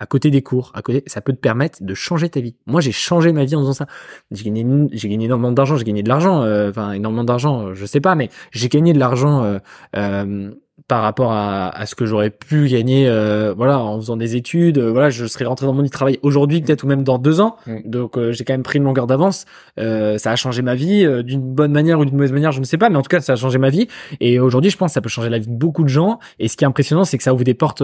[0.00, 2.56] à côté des cours, à côté, ça peut te permettre de changer ta vie.
[2.66, 3.86] Moi, j'ai changé ma vie en faisant ça.
[4.32, 7.74] J'ai gagné, j'ai gagné énormément d'argent, j'ai gagné de l'argent, euh, enfin énormément d'argent, euh,
[7.74, 9.58] je sais pas, mais j'ai gagné de l'argent euh,
[9.96, 10.50] euh,
[10.88, 14.78] par rapport à, à ce que j'aurais pu gagner, euh, voilà, en faisant des études.
[14.78, 17.56] euh, voilà, je serais rentré dans mon travail aujourd'hui, peut-être ou même dans deux ans.
[17.66, 17.76] Mm.
[17.84, 19.44] Donc, euh, j'ai quand même pris une longueur d'avance.
[19.78, 22.60] Euh, ça a changé ma vie euh, d'une bonne manière ou d'une mauvaise manière, je
[22.60, 23.86] ne sais pas, mais en tout cas, ça a changé ma vie.
[24.20, 26.18] Et aujourd'hui, je pense que ça peut changer la vie de beaucoup de gens.
[26.38, 27.82] Et ce qui est impressionnant, c'est que ça ouvre des portes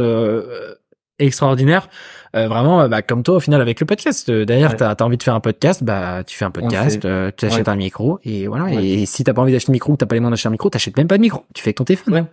[1.18, 1.88] extraordinaires.
[2.34, 4.28] Euh, vraiment, euh, bah, comme toi, au final, avec le podcast.
[4.28, 4.76] Euh, D'ailleurs, Ouais.
[4.76, 7.66] t'as as envie de faire un podcast, bah, tu fais un podcast, euh, tu achètes
[7.66, 7.72] Ouais.
[7.72, 8.64] un micro, et voilà.
[8.66, 8.84] Ouais.
[8.84, 10.52] Et si t'as pas envie d'acheter un micro, ou t'as pas les moyens d'acheter un
[10.52, 11.44] micro, t'achètes même pas de micro.
[11.54, 12.14] Tu fais avec ton téléphone.
[12.14, 12.24] Ouais.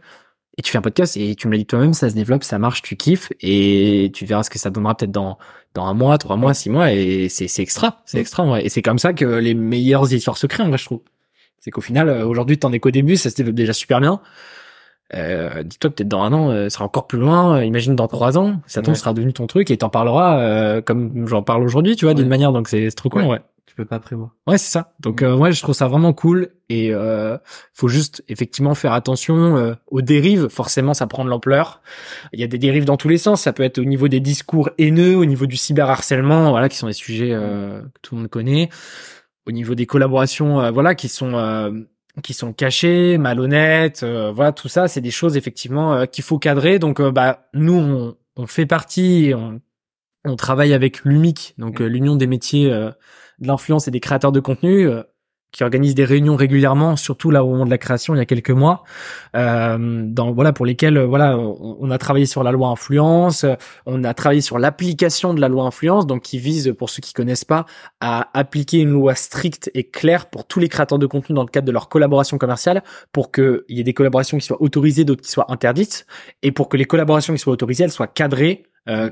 [0.58, 2.60] Et tu fais un podcast, et tu me l'as dit toi-même, ça se développe, ça
[2.60, 5.38] marche, tu kiffes, et tu verras ce que ça donnera peut-être dans
[5.74, 8.22] dans un mois, trois mois, six mois, et c'est c'est extra, c'est Mm.
[8.22, 8.64] extra, ouais.
[8.66, 11.02] Et c'est comme ça que les meilleures histoires se créent, en vrai, je trouve.
[11.60, 14.20] C'est qu'au final, euh, aujourd'hui, t'en es qu'au début, ça se développe déjà super bien.
[15.14, 17.58] Euh, dis-toi peut-être dans un an, euh, ça sera encore plus loin.
[17.58, 19.00] Euh, imagine dans trois ans, ça tombe Ouais.
[19.00, 22.28] sera devenu ton truc et t'en parleras euh, comme j'en parle aujourd'hui, tu vois, d'une
[22.30, 22.52] manière.
[22.52, 23.28] Donc c'est trop cool, Ouais.
[23.30, 23.42] ouais.
[23.66, 24.30] Tu peux pas prévoir.
[24.46, 24.94] Ouais, c'est ça.
[25.00, 27.38] Donc euh, ouais, je trouve ça vraiment cool et euh,
[27.74, 30.48] faut juste effectivement faire attention euh, aux dérives.
[30.48, 31.82] Forcément, ça prend de l'ampleur.
[32.34, 33.42] Il y a des dérives dans tous les sens.
[33.42, 36.86] Ça peut être au niveau des discours haineux, au niveau du cyberharcèlement, voilà, qui sont
[36.86, 38.70] des sujets euh, que tout le monde connaît.
[39.48, 41.72] Au niveau des collaborations, euh, voilà, qui sont euh,
[42.22, 46.38] qui sont cachées, malhonnêtes, euh, voilà, tout ça, c'est des choses effectivement euh, qu'il faut
[46.38, 46.78] cadrer.
[46.78, 49.60] Donc euh, bah nous, on, on fait partie, on,
[50.26, 52.92] on travaille avec l'UMIC, donc euh, l'Union des métiers euh,
[53.40, 54.88] de l'influence et des créateurs de contenu,
[55.54, 58.26] qui organise des réunions régulièrement, surtout là au moment de la création il y a
[58.26, 58.84] quelques mois,
[59.36, 63.54] euh, dans voilà pour lesquelles euh, voilà on, a travaillé sur la loi influence, euh,
[63.86, 67.14] on a travaillé sur l'application de la loi influence, donc qui vise pour ceux qui
[67.14, 67.66] connaissent pas
[68.02, 71.50] à appliquer une loi stricte et claire pour tous les créateurs de contenu dans le
[71.50, 75.22] cadre de leur collaboration commerciale, pour qu'il y ait des collaborations qui soient autorisées, d'autres
[75.22, 76.08] qui soient interdites,
[76.42, 79.10] et pour que les collaborations qui soient autorisées, elles soient cadrées euh,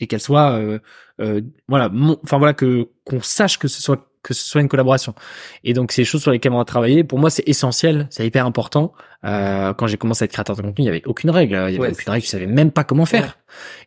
[0.00, 0.78] et qu'elles soient euh,
[1.20, 1.90] euh, voilà
[2.22, 5.14] enfin voilà que qu'on sache que ce soit que ce soit une collaboration.
[5.62, 8.26] Et donc c'est des choses sur lesquelles on a travaillé pour moi c'est essentiel c'est
[8.26, 8.92] hyper important.
[9.24, 11.52] Euh, quand j'ai commencé à être créateur de contenu il y avait aucune règle.
[11.54, 12.24] Il y avait Ouais, aucune règle.
[12.24, 13.38] Je savais même pas comment faire.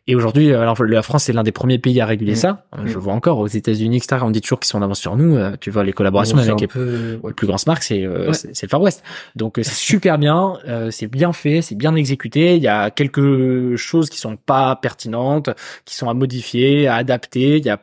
[0.06, 2.36] Et aujourd'hui euh, alors la France c'est l'un des premiers pays à réguler Mm.
[2.36, 2.64] ça.
[2.86, 3.38] Je vois encore.
[3.38, 5.36] Aux États-Unis etc on dit toujours qu'ils sont en avance sur nous.
[5.36, 7.30] Euh, tu vois les collaborations avec les peu, ouais.
[7.30, 8.34] le plus grand smart c'est euh, Ouais.
[8.34, 9.02] c'est le Far West.
[9.36, 10.54] Donc c'est super bien.
[10.90, 12.56] C'est bien fait c'est bien exécuté.
[12.56, 15.50] Il y a quelques choses qui sont pas pertinentes
[15.84, 17.58] qui sont à modifier à adapter.
[17.58, 17.78] Il y a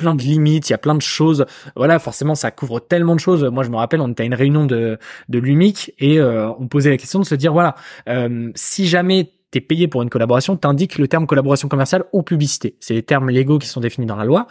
[0.00, 1.44] plein de limites il y a plein de choses
[1.76, 4.34] voilà forcément ça couvre tellement de choses moi je me rappelle on était à une
[4.34, 4.98] réunion de
[5.28, 7.74] de l'UMIC et euh, on posait la question de se dire voilà
[8.08, 12.76] euh, si jamais t'es payé pour une collaboration t'indiques le terme collaboration commerciale ou publicité
[12.80, 14.46] c'est les termes légaux qui sont définis dans la loi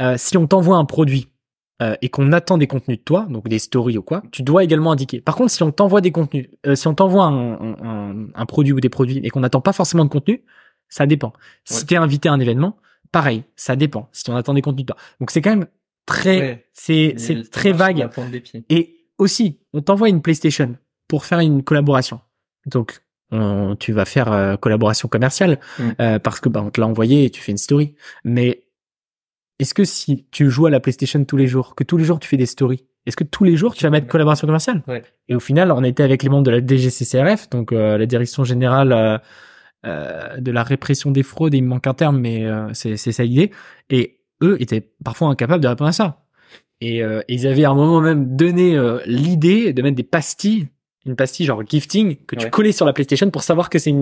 [0.00, 1.28] Euh, si on t'envoie un produit
[1.82, 4.62] euh, et qu'on attend des contenus de toi, donc des stories ou quoi, tu dois
[4.62, 5.20] également indiquer.
[5.20, 8.46] Par contre, si on t'envoie des contenus, euh, si on t'envoie un, un, un- un
[8.46, 10.42] produit ou des produits et qu'on n'attend pas forcément de contenu,
[10.88, 11.32] ça dépend.
[11.64, 11.86] Si Ouais.
[11.88, 12.76] t'es invité à un événement,
[13.12, 14.08] pareil, ça dépend.
[14.12, 15.66] Si on attend des contenus de toi, donc c'est quand même
[16.06, 16.66] très, Ouais.
[16.72, 18.08] c'est c'est très vague.
[18.70, 20.76] Et aussi, on t'envoie une PlayStation
[21.08, 22.20] pour faire une collaboration.
[22.66, 23.00] Donc,
[23.30, 25.82] on- tu vas faire euh, collaboration commerciale Mm.
[26.00, 27.94] euh, parce que bah, on te l'a envoyé et tu fais une story.
[28.24, 28.62] Mais
[29.58, 32.20] est-ce que si tu joues à la PlayStation tous les jours, que tous les jours
[32.20, 34.82] tu fais des stories, est-ce que tous les jours tu vas mettre collaboration commerciale?
[34.86, 35.02] Ouais.
[35.28, 38.44] Et au final, on était avec les membres de la DGCCRF, donc euh, la Direction
[38.44, 39.18] générale euh,
[40.38, 41.54] de la répression des fraudes.
[41.54, 43.50] Et il me manque un terme, mais euh, c'est ça l'idée.
[43.90, 46.24] Et eux étaient parfois incapables de répondre à ça.
[46.80, 50.68] Et euh, ils avaient à un moment même donné euh, l'idée de mettre des pastilles,
[51.06, 52.50] une pastille genre gifting que tu Ouais.
[52.50, 53.92] collais sur la PlayStation pour savoir que c'est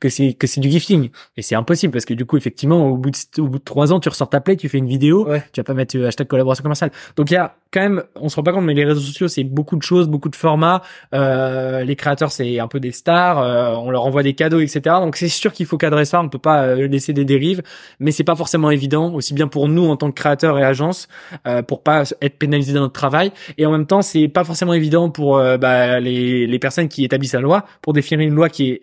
[0.00, 1.10] que c'est que c'est du gifting.
[1.36, 3.92] Et c'est impossible parce que du coup effectivement au bout de au bout de trois
[3.92, 5.42] ans tu ressors ta play, tu fais une vidéo, Ouais.
[5.52, 6.90] tu vas pas mettre euh, hashtag collaboration commerciale.
[7.16, 9.28] Donc il y a quand même, on se rend pas compte, mais les réseaux sociaux
[9.28, 10.80] c'est beaucoup de choses, beaucoup de formats.
[11.14, 14.80] Euh, les créateurs c'est un peu des stars, euh, on leur envoie des cadeaux, etc.
[15.00, 17.62] Donc c'est sûr qu'il faut cadrer ça, on peut pas euh, laisser des dérives,
[18.00, 21.06] mais c'est pas forcément évident, aussi bien pour nous en tant que créateurs et agences,
[21.46, 24.72] euh, pour pas être pénalisés dans notre travail, et en même temps c'est pas forcément
[24.72, 28.80] évident pour bah, les, personnes qui établissent la loi pour définir une loi qui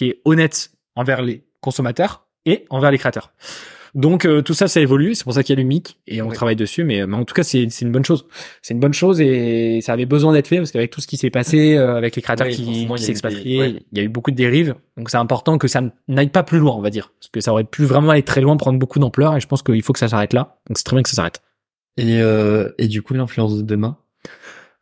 [0.00, 3.32] est honnête envers les consommateurs et envers les créateurs.
[3.94, 5.14] Donc euh, tout ça, ça évolue.
[5.14, 6.34] C'est pour ça qu'il y a l'UMIC et on Ouais.
[6.34, 6.82] travaille dessus.
[6.82, 8.26] Mais, mais en tout cas, c'est c'est une bonne chose.
[8.60, 11.16] C'est une bonne chose et ça avait besoin d'être fait parce qu'avec tout ce qui
[11.16, 13.82] s'est passé, euh, avec les créateurs qui, qui il y a eu s'expatrient, des- ouais.
[13.92, 14.74] il y a eu beaucoup de dérives.
[14.96, 17.52] Donc c'est important que ça n'aille pas plus loin, on va dire, parce que ça
[17.52, 19.36] aurait pu vraiment aller très loin, prendre beaucoup d'ampleur.
[19.36, 20.58] Et je pense qu'il faut que ça s'arrête là.
[20.68, 21.40] Donc c'est très bien que ça s'arrête.
[21.96, 23.96] Et, euh, et du coup, l'influence de demain,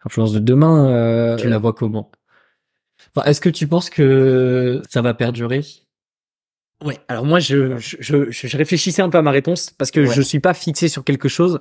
[0.04, 0.88] Influence de demain.
[0.90, 2.10] Euh, tu la vois comment?
[3.14, 5.60] Enfin, Est-ce que tu penses que ça va perdurer?
[6.84, 6.98] Ouais.
[7.08, 10.14] Alors moi, je, je, je, je réfléchissais un peu à ma réponse parce que Ouais.
[10.14, 11.60] je suis pas fixé sur quelque chose.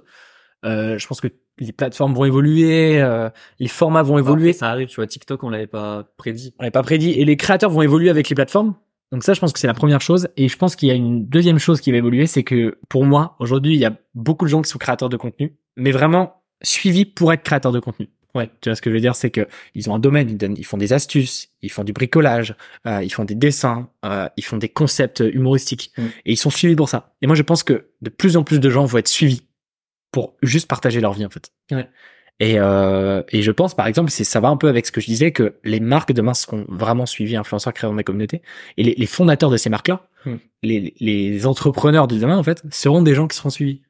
[0.63, 1.27] Euh, je pense que
[1.59, 4.49] les plateformes vont évoluer, euh, les formats vont évoluer.
[4.49, 6.53] Après, ça arrive, tu vois, TikTok, on l'avait pas prédit.
[6.59, 7.11] On l'avait pas prédit.
[7.11, 8.75] Et les créateurs vont évoluer avec les plateformes.
[9.11, 10.27] Donc ça, je pense que c'est la première chose.
[10.37, 13.05] Et je pense qu'il y a une deuxième chose qui va évoluer, c'est que pour
[13.05, 16.43] moi, aujourd'hui, il y a beaucoup de gens qui sont créateurs de contenu, mais vraiment
[16.61, 18.09] suivis pour être créateurs de contenu.
[18.33, 20.37] Ouais, tu vois ce que je veux dire, c'est que ils ont un domaine, ils,
[20.37, 22.55] donnent, ils font des astuces, ils font du bricolage,
[22.87, 26.01] euh, ils font des dessins, euh, ils font des concepts humoristiques, Mm.
[26.25, 27.13] et ils sont suivis pour ça.
[27.21, 29.43] Et moi, je pense que de plus en plus de gens vont être suivis
[30.11, 31.51] pour juste partager leur vie en fait.
[31.71, 31.89] Ouais.
[32.39, 34.99] Et, euh, et je pense, par exemple, c'est ça va un peu avec ce que
[34.99, 38.41] je disais, que les marques demain seront vraiment suivies, influenceurs créés dans la communauté.
[38.77, 40.35] Et les, les fondateurs de ces marques-là, Hmm.
[40.61, 43.81] les, les entrepreneurs de demain, en fait, seront des gens qui seront suivis.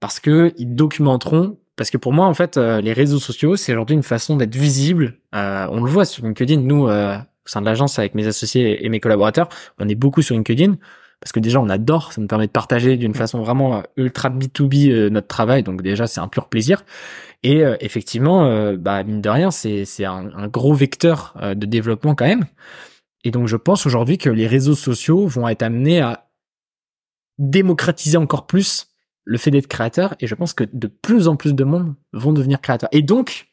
[0.00, 1.58] Parce que ils documenteront.
[1.78, 4.54] Parce que pour moi, en fait, euh, les réseaux sociaux, c'est aujourd'hui une façon d'être
[4.54, 5.14] visible.
[5.34, 6.60] Euh, on le voit sur LinkedIn.
[6.60, 9.48] Nous, euh, au sein de l'agence, avec mes associés et mes collaborateurs,
[9.78, 10.76] on est beaucoup sur LinkedIn.
[11.20, 14.28] Parce que déjà, on adore, ça nous permet de partager d'une façon vraiment euh, ultra
[14.28, 15.62] B2B euh, notre travail.
[15.62, 16.84] Donc déjà, c'est un pur plaisir.
[17.42, 22.26] Et euh, effectivement, bah, mine de rien, c'est un, un gros vecteur de développement quand
[22.26, 22.46] même.
[23.22, 26.28] Et donc, je pense aujourd'hui que les réseaux sociaux vont être amenés à
[27.38, 28.88] démocratiser encore plus
[29.28, 32.32] le fait d'être créateur et je pense que de plus en plus de monde vont
[32.32, 32.88] devenir créateurs.
[32.92, 33.48] Et donc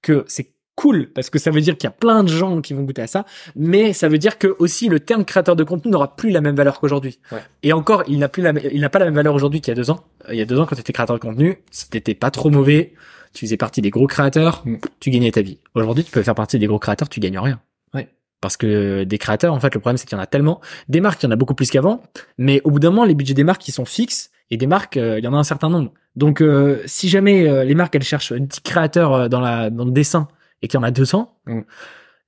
[0.00, 2.74] que c'est cool parce que ça veut dire qu'il y a plein de gens qui
[2.74, 3.24] vont goûter à ça,
[3.56, 6.54] mais ça veut dire que aussi le terme créateur de contenu n'aura plus la même
[6.54, 7.18] valeur qu'aujourd'hui.
[7.32, 7.40] Ouais.
[7.64, 9.72] Et encore, il n'a plus la, il n'a pas la même valeur aujourd'hui qu'il y
[9.72, 10.04] a deux ans.
[10.28, 11.58] Euh, Il y a deux ans, quand tu étais créateur de contenu,
[11.90, 12.92] t'étais pas trop mauvais,
[13.32, 14.76] tu faisais partie des gros créateurs, Mm.
[15.00, 15.58] tu gagnais ta vie.
[15.74, 17.58] Aujourd'hui, tu peux faire partie des gros créateurs, tu gagnes rien.
[17.94, 18.08] Ouais.
[18.42, 20.60] Parce que des créateurs, en fait, le problème c'est qu'il y en a tellement.
[20.90, 22.02] Des marques, il y en a beaucoup plus qu'avant,
[22.36, 24.96] mais au bout d'un moment, les budgets des marques, ils sont fixes, et des marques,
[24.96, 25.92] euh, il y en a un certain nombre.
[26.14, 29.84] Donc, euh, si jamais euh, les marques, elles cherchent 10 créateurs euh, dans, la, dans
[29.84, 30.28] le dessin,
[30.62, 31.60] et qu'il y en a 200, Mm.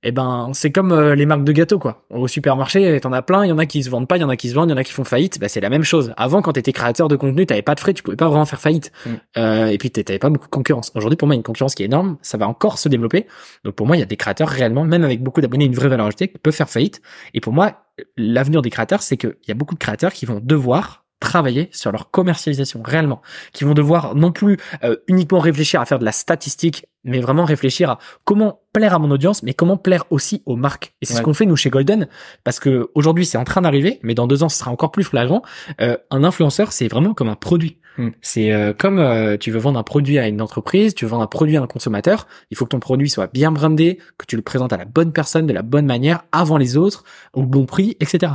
[0.03, 2.05] eh ben, c'est comme euh, les marques de gâteaux, quoi.
[2.09, 4.23] Au supermarché, t'en as plein, il y en a qui se vendent pas, il y
[4.23, 5.39] en a qui se vendent, il y en a qui font faillite.
[5.39, 6.13] Bah, c'est la même chose.
[6.15, 8.61] Avant, quand t'étais créateur de contenu, t'avais pas de frais, tu pouvais pas vraiment faire
[8.61, 8.91] faillite.
[9.05, 9.09] Mm.
[9.37, 10.91] Euh, et puis, t'avais pas beaucoup de concurrence.
[10.95, 12.17] Aujourd'hui, pour moi, une concurrence qui est énorme.
[12.21, 13.25] Ça va encore se développer.
[13.65, 15.89] Donc, pour moi, il y a des créateurs réellement, même avec beaucoup d'abonnés, une vraie
[15.89, 17.01] valeur ajoutée, qui peuvent faire faillite.
[17.33, 17.83] Et pour moi,
[18.15, 21.91] l'avenir des créateurs, c'est qu'il y a beaucoup de créateurs qui vont devoir travailler sur
[21.91, 23.21] leur commercialisation réellement,
[23.53, 27.45] qui vont devoir non plus euh, uniquement réfléchir à faire de la statistique, mais vraiment
[27.45, 30.93] réfléchir à comment plaire à mon audience, mais comment plaire aussi aux marques.
[31.01, 32.07] Et c'est ce qu'on fait nous chez Golden,
[32.43, 35.03] parce que aujourd'hui c'est en train d'arriver, mais dans deux ans ce sera encore plus
[35.03, 35.41] flagrant.
[35.81, 37.79] Euh, un influenceur, c'est vraiment comme un produit.
[37.97, 38.09] Mm.
[38.21, 41.23] C'est euh, comme euh, tu veux vendre un produit à une entreprise, tu veux vendre
[41.23, 44.35] un produit à un consommateur, il faut que ton produit soit bien brandé, que tu
[44.35, 47.03] le présentes à la bonne personne de la bonne manière, avant les autres,
[47.33, 48.33] au bon prix, etc.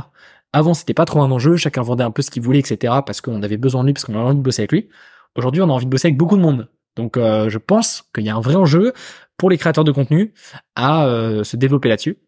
[0.55, 2.93] Avant, c'était pas trop un enjeu, chacun vendait un peu ce qu'il voulait, etc.
[3.05, 4.87] parce qu'on avait besoin de lui, parce qu'on avait envie de bosser avec lui.
[5.35, 6.69] Aujourd'hui, on a envie de bosser avec beaucoup de monde.
[6.95, 8.93] Donc, euh, je pense qu'il y a un vrai enjeu
[9.37, 10.33] pour les créateurs de contenu
[10.77, 12.19] à euh, se développer là-dessus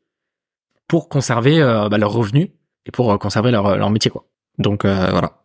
[0.90, 2.50] pour conserver euh, bah, leurs revenus
[2.86, 4.26] et pour euh, conserver leur, leur métier, quoi.
[4.58, 5.38] Donc, euh, voilà.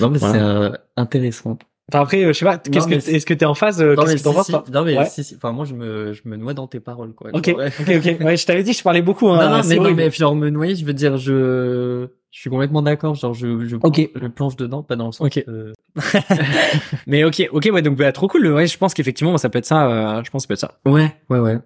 [0.00, 0.34] Non, mais Voilà.
[0.34, 1.58] c'est euh, intéressant.
[1.92, 4.22] Enfin, après, je sais pas, qu'est-ce que, est-ce que t'es en phase, Non, mais que
[4.22, 5.06] t'en si, penses, si, non, mais Ouais.
[5.06, 5.34] si, si.
[5.34, 7.30] Enfin, moi, je me, je me noie dans tes paroles, quoi.
[7.32, 7.66] Ok, ouais.
[7.80, 8.24] ok, ok.
[8.24, 9.48] Ouais, je t'avais dit, je parlais beaucoup, hein.
[9.50, 12.82] non, non, mais, non, mais genre, me noyer, je veux dire, je, je suis complètement
[12.82, 13.14] d'accord.
[13.14, 14.08] Genre, je, je, Ok.
[14.14, 15.28] je plonge dedans, pas dans le sens.
[15.48, 15.72] Euh,
[17.06, 18.46] Mais ok, ok, ouais, donc bah, trop cool.
[18.48, 20.18] Ouais, je pense qu'effectivement, ça peut être ça.
[20.18, 20.90] euh, je pense que ça peut être ça.
[20.90, 21.58] Ouais, ouais, ouais.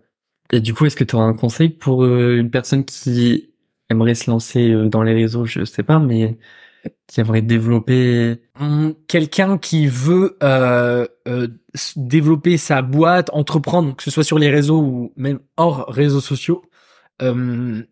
[0.53, 3.51] Et du coup, est-ce que tu auras un conseil pour euh, une personne qui
[3.91, 6.39] aimerait se lancer euh, dans les réseaux, je sais pas, mais
[7.07, 11.07] qui aimerait développer Hum, Quelqu'un qui veut euh,
[11.97, 16.62] développer sa boîte, entreprendre, que ce soit sur les réseaux ou même hors réseaux sociaux.
[17.23, 17.83] euh,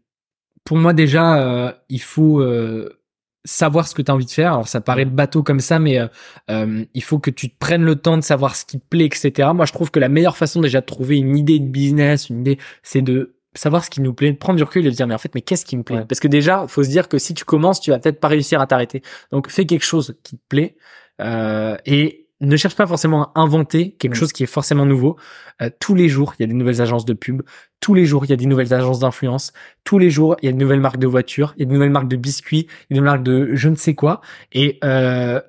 [0.65, 3.03] pour moi déjà, euh, il faut euh,
[3.45, 4.53] savoir ce que tu as envie de faire.
[4.53, 6.07] Alors ça paraît bateau comme ça, mais euh,
[6.51, 9.07] euh, il faut que tu te prennes le temps de savoir ce qui te plaît,
[9.07, 9.51] etc.
[9.55, 12.41] Moi, je trouve que la meilleure façon déjà de trouver une idée de business, une
[12.41, 15.07] idée, c'est de savoir ce qui nous plaît, de prendre du recul et de dire
[15.07, 15.99] mais en fait mais qu'est-ce qui me plaît?
[15.99, 16.05] Ouais.
[16.07, 18.61] Parce que déjà, faut se dire que si tu commences, tu vas peut-être pas réussir
[18.61, 19.03] à t'arrêter.
[19.31, 20.77] Donc fais quelque chose qui te plaît
[21.21, 24.17] euh, et ne cherche pas forcément à inventer quelque Mm.
[24.17, 25.17] chose qui est forcément nouveau.
[25.61, 27.43] Euh, tous les jours, il y a des nouvelles agences de pub.
[27.81, 29.53] Tous les jours, il y a des nouvelles agences d'influence.
[29.85, 31.73] Tous les jours, il y a de nouvelles marques de voitures, il y a de
[31.73, 34.21] nouvelles marques de biscuits, il y a des marques de je ne sais quoi.
[34.53, 35.41] Et euh,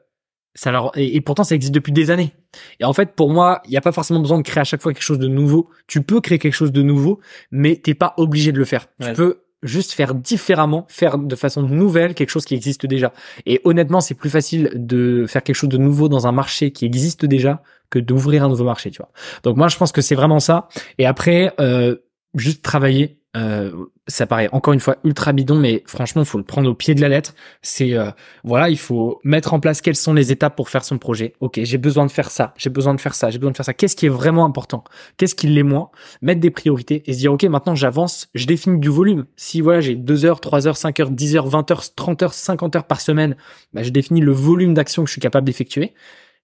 [0.56, 2.34] ça leur et, et pourtant ça existe depuis des années.
[2.80, 4.82] Et en fait, pour moi, il n'y a pas forcément besoin de créer à chaque
[4.82, 5.70] fois quelque chose de nouveau.
[5.88, 7.20] Tu peux créer quelque chose de nouveau,
[7.52, 8.86] mais t'es pas obligé de le faire.
[9.00, 9.08] Ouais.
[9.08, 13.14] Tu peux juste faire différemment, faire de façon nouvelle quelque chose qui existe déjà.
[13.46, 16.86] Et honnêtement, c'est plus facile de faire quelque chose de nouveau dans un marché qui
[16.86, 19.10] existe déjà que d'ouvrir un nouveau marché, tu vois.
[19.44, 20.68] Donc moi, je pense que c'est vraiment ça.
[20.98, 21.96] Et après, euh,
[22.36, 23.20] juste travailler.
[23.36, 26.94] Euh, ça paraît encore une fois ultra bidon, mais franchement, faut le prendre au pied
[26.94, 27.34] de la lettre.
[27.64, 28.12] C'est euh,
[28.44, 31.34] voilà, il faut mettre en place quelles sont les étapes pour faire son projet.
[31.40, 33.66] Ok, j'ai besoin de faire ça, j'ai besoin de faire ça, j'ai besoin de faire
[33.66, 33.74] ça.
[33.74, 34.84] Qu'est-ce qui est vraiment important?
[35.18, 35.90] Qu'est-ce qui l'est moins?
[36.22, 39.26] Mettre des priorités et se dire ok, maintenant j'avance, je définis du volume.
[39.36, 42.34] Si voilà, j'ai 2 heures, 3 heures, 5 heures, 10 heures, 20 heures, 30 heures,
[42.34, 43.36] 50 heures par semaine,
[43.74, 45.94] bah, je définis le volume d'action que je suis capable d'effectuer.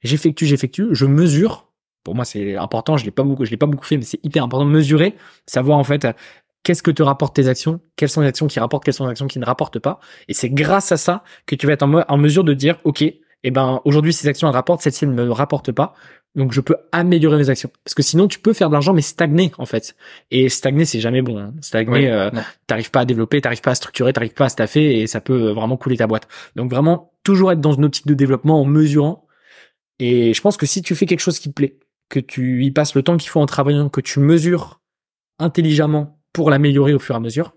[0.02, 1.68] J'effectue, j'effectue, je mesure.
[2.04, 2.98] Pour moi, c'est important.
[2.98, 5.16] Je l'ai pas beaucoup, je l'ai pas beaucoup fait, mais c'est hyper important de mesurer,
[5.46, 6.08] savoir en fait
[6.64, 9.12] qu'est-ce que te rapportent tes actions, quelles sont les actions qui rapportent, quelles sont les
[9.12, 9.99] actions qui ne rapportent pas.
[10.28, 13.51] Et c'est grâce à ça que tu vas être en, mesure de dire, OK, eh
[13.51, 15.93] ben, aujourd'hui, ces actions, elles rapportent, celles-ci, elles ne me rapportent pas.
[16.36, 17.72] Donc, je peux améliorer mes actions.
[17.84, 19.95] Parce que sinon, tu peux faire de l'argent, mais stagner, en fait.
[20.30, 21.39] Et stagner, c'est jamais bon.
[21.39, 21.53] hein.
[21.62, 22.30] Stagner, Ouais, euh,
[22.68, 25.51] t'arrives pas à développer, t'arrives pas à structurer, t'arrives pas à staffer et ça peut
[25.51, 26.28] vraiment couler ta boîte.
[26.55, 29.26] Donc, vraiment, toujours être dans une optique de développement en mesurant.
[29.97, 31.80] Et je pense que si tu fais quelque chose qui te plaît,
[32.10, 34.82] que tu y passes le temps qu'il faut en travaillant, que tu mesures
[35.39, 37.56] intelligemment pour l'améliorer au fur et à mesure,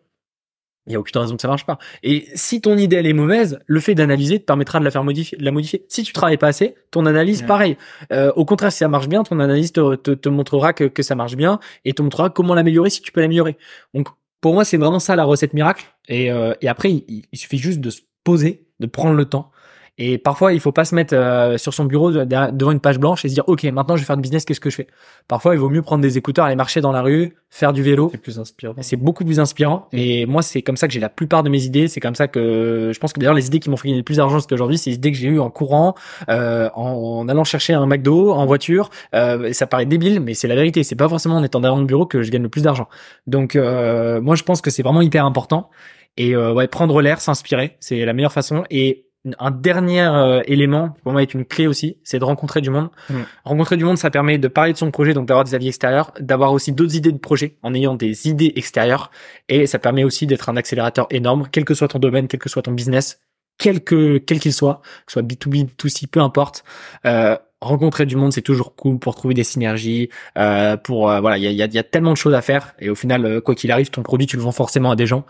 [0.86, 1.78] il n'y a aucune raison que ça marche pas.
[2.02, 5.04] Et si ton idée elle est mauvaise, le fait d'analyser te permettra de la faire
[5.04, 5.84] modifier, de la modifier.
[5.88, 7.46] Si tu travailles pas assez, ton analyse Ouais.
[7.46, 7.76] pareil.
[8.12, 11.02] Euh, au contraire, si ça marche bien, ton analyse te, te, te montrera que, que
[11.04, 13.58] ça marche bien et te montrera comment l'améliorer si tu peux l'améliorer.
[13.94, 14.08] Donc
[14.40, 15.84] pour moi, c'est vraiment ça la recette miracle.
[16.08, 19.52] Et, euh, et après, il, il suffit juste de se poser, de prendre le temps
[19.98, 22.98] Et parfois, il faut pas se mettre euh, sur son bureau de- devant une page
[22.98, 24.86] blanche et se dire, OK, maintenant, je vais faire du business, qu'est-ce que je fais?
[25.28, 28.08] Parfois, il vaut mieux prendre des écouteurs, aller marcher dans la rue, faire du vélo.
[28.10, 28.74] C'est plus inspirant.
[28.80, 29.88] C'est beaucoup plus inspirant.
[29.92, 31.88] Et moi, c'est comme ça que j'ai la plupart de mes idées.
[31.88, 34.04] C'est comme ça que je pense que d'ailleurs, les idées qui m'ont fait gagner le
[34.04, 35.94] plus d'argent jusqu'à aujourd'hui, c'est les idées que j'ai eues en courant,
[36.30, 38.88] euh, en, en allant chercher un McDo, en voiture.
[39.14, 40.84] Euh, et ça paraît débile, mais c'est la vérité.
[40.84, 42.88] C'est pas forcément en étant derrière mon bureau que je gagne le plus d'argent.
[43.26, 45.68] Donc, euh, moi, je pense que c'est vraiment hyper important.
[46.16, 48.64] Et euh, ouais, prendre l'air, s'inspirer, c'est la meilleure façon.
[48.70, 49.06] Et
[49.38, 52.70] un dernier euh, élément, qui pour moi, est une clé aussi, c'est de rencontrer du
[52.70, 52.90] monde.
[53.08, 53.20] Mm.
[53.44, 56.12] Rencontrer du monde, ça permet de parler de son projet, donc d'avoir des avis extérieurs,
[56.18, 59.10] d'avoir aussi d'autres idées de projet en ayant des idées extérieures.
[59.48, 62.48] Et ça permet aussi d'être un accélérateur énorme, quel que soit ton domaine, quel que
[62.48, 63.20] soit ton business,
[63.58, 66.64] quel que quel qu'il soit, que ce soit B2B, B2C, peu importe.
[67.06, 70.10] Euh, rencontrer du monde, c'est toujours cool pour trouver des synergies.
[70.36, 72.34] Euh, pour euh, voilà, il y a, il y, a, y a tellement de choses
[72.34, 72.74] à faire.
[72.78, 75.06] Et au final, euh, quoi qu'il arrive, ton produit, tu le vends forcément à des
[75.06, 75.24] gens.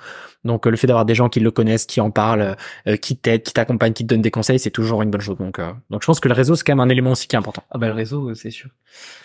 [0.44, 2.56] Donc euh, le fait d'avoir des gens qui le connaissent, qui en parlent,
[2.88, 5.38] euh, qui t'aident, qui t'accompagnent, qui te donnent des conseils, c'est toujours une bonne chose.
[5.38, 7.36] Donc euh, donc je pense que le réseau c'est quand même un élément aussi qui
[7.36, 7.62] est important.
[7.70, 8.70] Ah bah le réseau, c'est sûr.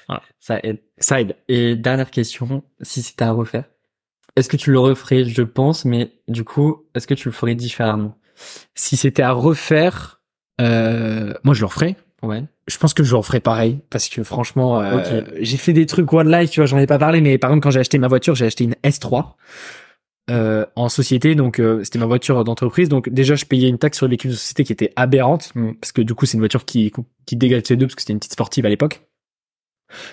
[0.07, 0.21] Voilà.
[0.39, 0.79] Ça aide.
[0.99, 1.35] Ça aide.
[1.47, 3.63] Et dernière question, si c'était à refaire,
[4.35, 5.25] est-ce que tu le referais?
[5.25, 8.15] Je pense, mais du coup, est-ce que tu le ferais différemment?
[8.75, 10.21] Si c'était à refaire,
[10.61, 11.95] euh, moi je le referais.
[12.24, 12.43] Ouais.
[12.68, 16.11] Je pense que je le referais pareil parce que franchement, euh, j'ai fait des trucs
[16.11, 18.07] one life, tu vois, j'en ai pas parlé, mais par exemple quand j'ai acheté ma
[18.07, 19.36] voiture, j'ai acheté une S3
[20.30, 23.97] euh, en société, donc euh, c'était ma voiture d'entreprise, donc déjà je payais une taxe
[23.97, 25.74] sur l'équipe de société qui était aberrante Mm.
[25.80, 26.91] parce que du coup c'est une voiture qui
[27.26, 29.06] qui dégage CO2 parce que c'était une petite sportive à l'époque.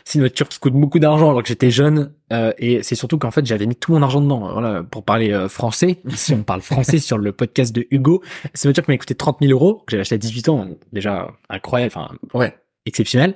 [0.04, 3.18] C'est une voiture qui coûte beaucoup d'argent alors que j'étais jeune euh, et c'est surtout
[3.18, 4.52] qu'en fait j'avais mis tout mon argent dedans.
[4.52, 8.22] Voilà, pour parler euh, français, si on parle français sur le podcast de Hugo,
[8.54, 10.68] c'est une voiture qui m'a coûté 30 000 euros, que j'avais acheté à 18 ans,
[10.92, 12.54] déjà incroyable, enfin Ouais.
[12.86, 13.34] exceptionnel.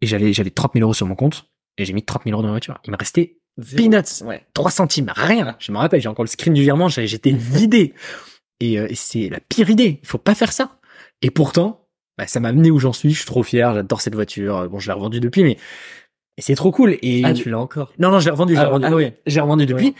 [0.00, 1.46] Et j'avais j'avais 30 000 euros sur mon compte
[1.76, 2.78] et j'ai mis 30 000 euros dans ma voiture.
[2.84, 3.36] Il me restait
[3.76, 4.46] peanuts, Ouais.
[4.54, 5.56] 3 centimes, rien.
[5.58, 7.92] Je me rappelle, j'ai encore le screen du virement, j'étais vidé.
[8.60, 9.98] Et, euh, et c'est la pire idée.
[10.02, 10.78] Il faut pas faire ça.
[11.22, 11.77] Et pourtant,
[12.18, 13.10] bah, ça m'a amené où j'en suis.
[13.12, 13.72] Je suis trop fier.
[13.74, 14.68] J'adore cette voiture.
[14.68, 15.56] Bon, je l'ai revendue depuis, mais
[16.36, 16.98] et c'est trop cool.
[17.02, 17.92] Et Ah, tu l'as encore?
[17.98, 18.54] Non, non, j'ai revendu.
[18.54, 18.84] J'ai Ah, revendu.
[18.86, 19.18] ah ouais.
[19.26, 19.94] J'ai revendu depuis.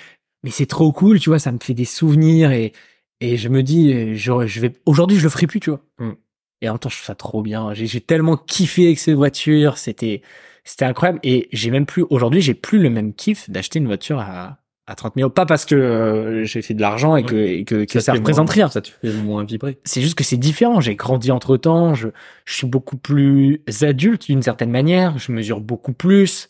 [0.45, 1.39] Mais c'est trop cool, tu vois.
[1.39, 2.73] Ça me fait des souvenirs et
[3.21, 5.81] et je me dis, euh, je, je vais aujourd'hui, je le ferai plus, tu vois.
[5.99, 6.11] Mm.
[6.61, 7.75] Et en même temps, je trouve ça trop bien.
[7.75, 9.79] J'ai j'ai tellement kiffé avec cette voiture.
[9.79, 10.23] C'était
[10.65, 11.19] c'était incroyable.
[11.25, 14.59] Et j'ai même plus aujourd'hui, j'ai plus le même kiff d'acheter une voiture à
[14.89, 15.33] à 30 000 euros.
[15.33, 18.19] Pas parce que euh, j'ai fait de l'argent et que et que, que ça, fait
[18.19, 18.69] représente moins- rien.
[18.69, 19.79] Ça te fait moins vibrer.
[19.85, 20.81] C'est juste que c'est différent.
[20.81, 21.95] J'ai grandi entre temps.
[21.95, 22.09] Je,
[22.47, 25.19] je suis beaucoup plus adulte d'une certaine manière.
[25.19, 26.49] Je mesure beaucoup plus.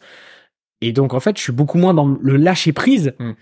[0.80, 3.12] Et donc, en fait, je suis beaucoup moins dans le lâcher prise.
[3.18, 3.32] Mm.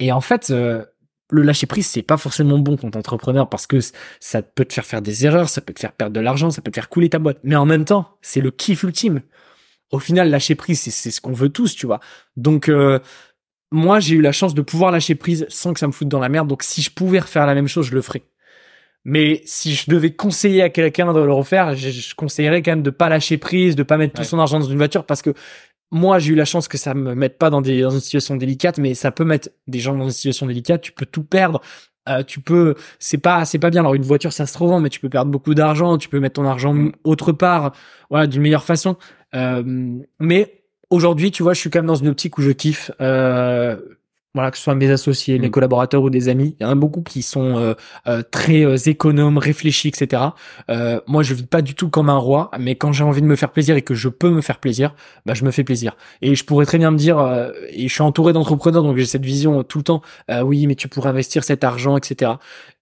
[0.00, 0.82] Et en fait, euh,
[1.30, 3.78] le lâcher prise, c'est pas forcément bon quand t'es entrepreneur parce que
[4.20, 6.62] ça peut te faire faire des erreurs, ça peut te faire perdre de l'argent, ça
[6.62, 7.38] peut te faire couler ta boîte.
[7.42, 9.20] Mais en même temps, c'est le kiff ultime.
[9.92, 12.00] Au final, lâcher prise, c'est, c'est ce qu'on veut tous, tu vois.
[12.36, 12.98] Donc, euh,
[13.72, 16.20] moi, j'ai eu la chance de pouvoir lâcher prise sans que ça me foute dans
[16.20, 16.48] la merde.
[16.48, 18.22] Donc, si je pouvais refaire la même chose, je le ferais.
[19.04, 22.82] Mais si je devais conseiller à quelqu'un de le refaire, je, je conseillerais quand même
[22.82, 24.24] de pas lâcher prise, de pas mettre Ouais.
[24.24, 25.32] tout son argent dans une voiture parce que
[25.92, 28.34] moi, j'ai eu la chance que ça me mette pas dans des dans une situation
[28.34, 30.80] délicate, mais ça peut mettre des gens dans une situation délicate.
[30.82, 31.60] Tu peux tout perdre.
[32.08, 33.80] Euh, tu peux, c'est pas, c'est pas bien.
[33.82, 35.96] Alors une voiture, ça se revend, mais tu peux perdre beaucoup d'argent.
[35.98, 36.92] Tu peux mettre ton argent Mm.
[37.04, 37.72] autre part,
[38.10, 38.96] voilà, d'une meilleure façon.
[39.36, 39.62] Euh,
[40.18, 42.90] mais aujourd'hui, tu vois, je suis quand même dans une optique où je kiffe.
[43.00, 43.76] Euh,
[44.34, 45.50] voilà, que ce soit mes associés, mes Mm.
[45.50, 47.72] collaborateurs ou des amis, il y en a beaucoup qui sont euh,
[48.06, 50.24] euh, très euh, économes, réfléchis, etc.
[50.70, 53.26] Euh, moi, je vis pas du tout comme un roi, mais quand j'ai envie de
[53.26, 55.96] me faire plaisir et que je peux me faire plaisir, bah, je me fais plaisir.
[56.20, 59.06] Et je pourrais très bien me dire, euh, et je suis entouré d'entrepreneurs, donc j'ai
[59.06, 60.02] cette vision tout le temps.
[60.30, 62.32] euh, oui, mais tu pourrais investir cet argent, etc.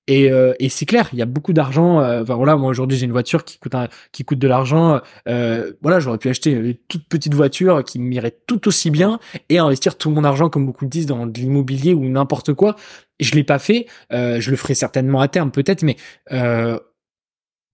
[0.07, 2.01] Et, euh, c'est clair, il y a beaucoup d'argent.
[2.01, 3.75] euh, Enfin voilà, moi aujourd'hui j'ai une voiture qui coûte
[4.13, 5.01] qui coûte de l'argent.
[5.29, 9.59] Euh, voilà, j'aurais pu acheter une toute petite voiture qui m'irait tout aussi bien et
[9.59, 12.77] investir tout mon argent, comme beaucoup le disent, dans de l'immobilier ou n'importe quoi.
[13.21, 13.87] Je l'ai pas fait.
[14.13, 15.97] Euh, je le ferai certainement à terme, peut-être, mais
[16.33, 16.79] euh,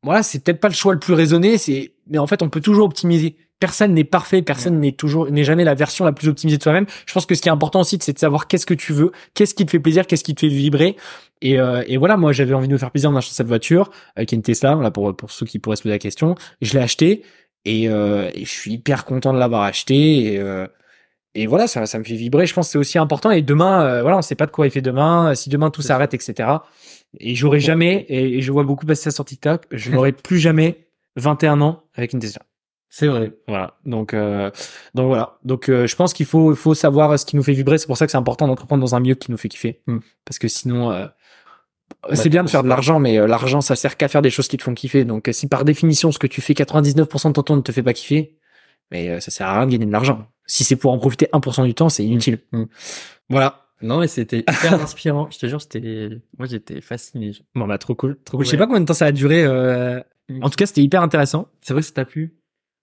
[0.03, 1.59] voilà, c'est peut-être pas le choix le plus raisonné.
[1.59, 3.37] C'est, mais en fait, on peut toujours optimiser.
[3.59, 6.87] Personne n'est parfait, personne n'est toujours, n'est jamais la version la plus optimisée de soi-même.
[7.05, 9.13] Je pense que ce qui est important aussi, c'est de savoir qu'est-ce que tu veux,
[9.35, 10.97] qu'est-ce qui te fait plaisir, qu'est-ce qui te fait vibrer.
[11.43, 13.91] Et, euh, et voilà, moi, j'avais envie de me faire plaisir en achetant cette voiture,
[14.19, 16.37] euh, qui est une Tesla, là pour pour ceux qui pourraient se poser la question.
[16.63, 17.23] Je l'ai acheté
[17.65, 20.35] et, euh, et je suis hyper content de l'avoir acheté.
[20.35, 20.67] Et, euh,
[21.35, 22.47] et voilà, ça, ça me fait vibrer.
[22.47, 23.31] Je pense que c'est aussi important.
[23.31, 25.35] Et demain, euh, voilà, on sait pas de quoi il fait demain.
[25.35, 26.49] Si demain tout s'arrête, etc.
[27.19, 30.87] Et j'aurai jamais, et, je vois beaucoup passer ça sur TikTok, je n'aurai plus jamais
[31.17, 32.43] 21 ans avec une Tesla.
[32.89, 33.33] C'est vrai.
[33.47, 33.79] Voilà.
[33.85, 34.51] Donc, euh,
[34.95, 35.39] donc voilà.
[35.45, 37.79] Donc, euh, je pense qu'il faut, faut savoir ce qui nous fait vibrer.
[37.79, 39.81] C'est pour ça que c'est important d'entreprendre dans un milieu qui nous fait kiffer.
[39.87, 39.99] Hmm.
[40.25, 41.07] Parce que sinon, euh,
[42.03, 44.31] Bah, c'est bien de faire de l'argent, mais euh, l'argent, ça sert qu'à faire des
[44.31, 45.05] choses qui te font kiffer.
[45.05, 47.83] Donc, si par définition, ce que tu fais 99% de ton temps ne te fait
[47.83, 48.39] pas kiffer,
[48.91, 50.27] mais euh, ça sert à rien de gagner de l'argent.
[50.47, 52.41] Si c'est pour en profiter 1% du temps, c'est inutile.
[52.53, 52.65] Hmm.
[53.29, 53.60] Voilà.
[53.83, 55.29] Non, mais c'était hyper inspirant.
[55.31, 57.33] Je te jure, c'était, moi, j'étais fasciné.
[57.55, 58.19] Bon, bah, trop cool.
[58.25, 58.47] Trop cool.
[58.47, 60.01] Je sais pas combien de temps ça a duré, euh,
[60.43, 61.49] En tout cas, c'était hyper intéressant.
[61.61, 62.35] C'est vrai que ça t'a plu.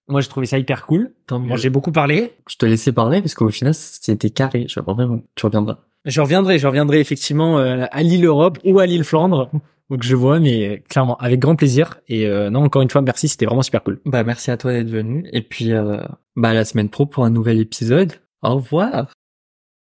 [0.08, 1.14] Moi, j'ai trouvé ça hyper cool.
[1.28, 1.50] Tant mieux.
[1.50, 2.34] Bon, j'ai beaucoup parlé.
[2.50, 4.66] Je te laissais parler parce qu'au final, c'était carré.
[4.70, 5.22] Je reviendrai.
[5.36, 5.80] Tu reviendras.
[6.06, 9.52] Je reviendrai, je reviendrai effectivement euh, à l'île Europe ou à l'île Flandre.
[9.89, 12.00] Donc je vois, mais euh, clairement, avec grand plaisir.
[12.08, 14.00] Et euh, non, encore une fois, merci, c'était vraiment super cool.
[14.06, 15.28] Bah, merci à toi d'être venu.
[15.32, 16.02] Et puis, euh,
[16.36, 18.14] bah, à la semaine pro pour un nouvel épisode.
[18.41, 19.12] Au revoir.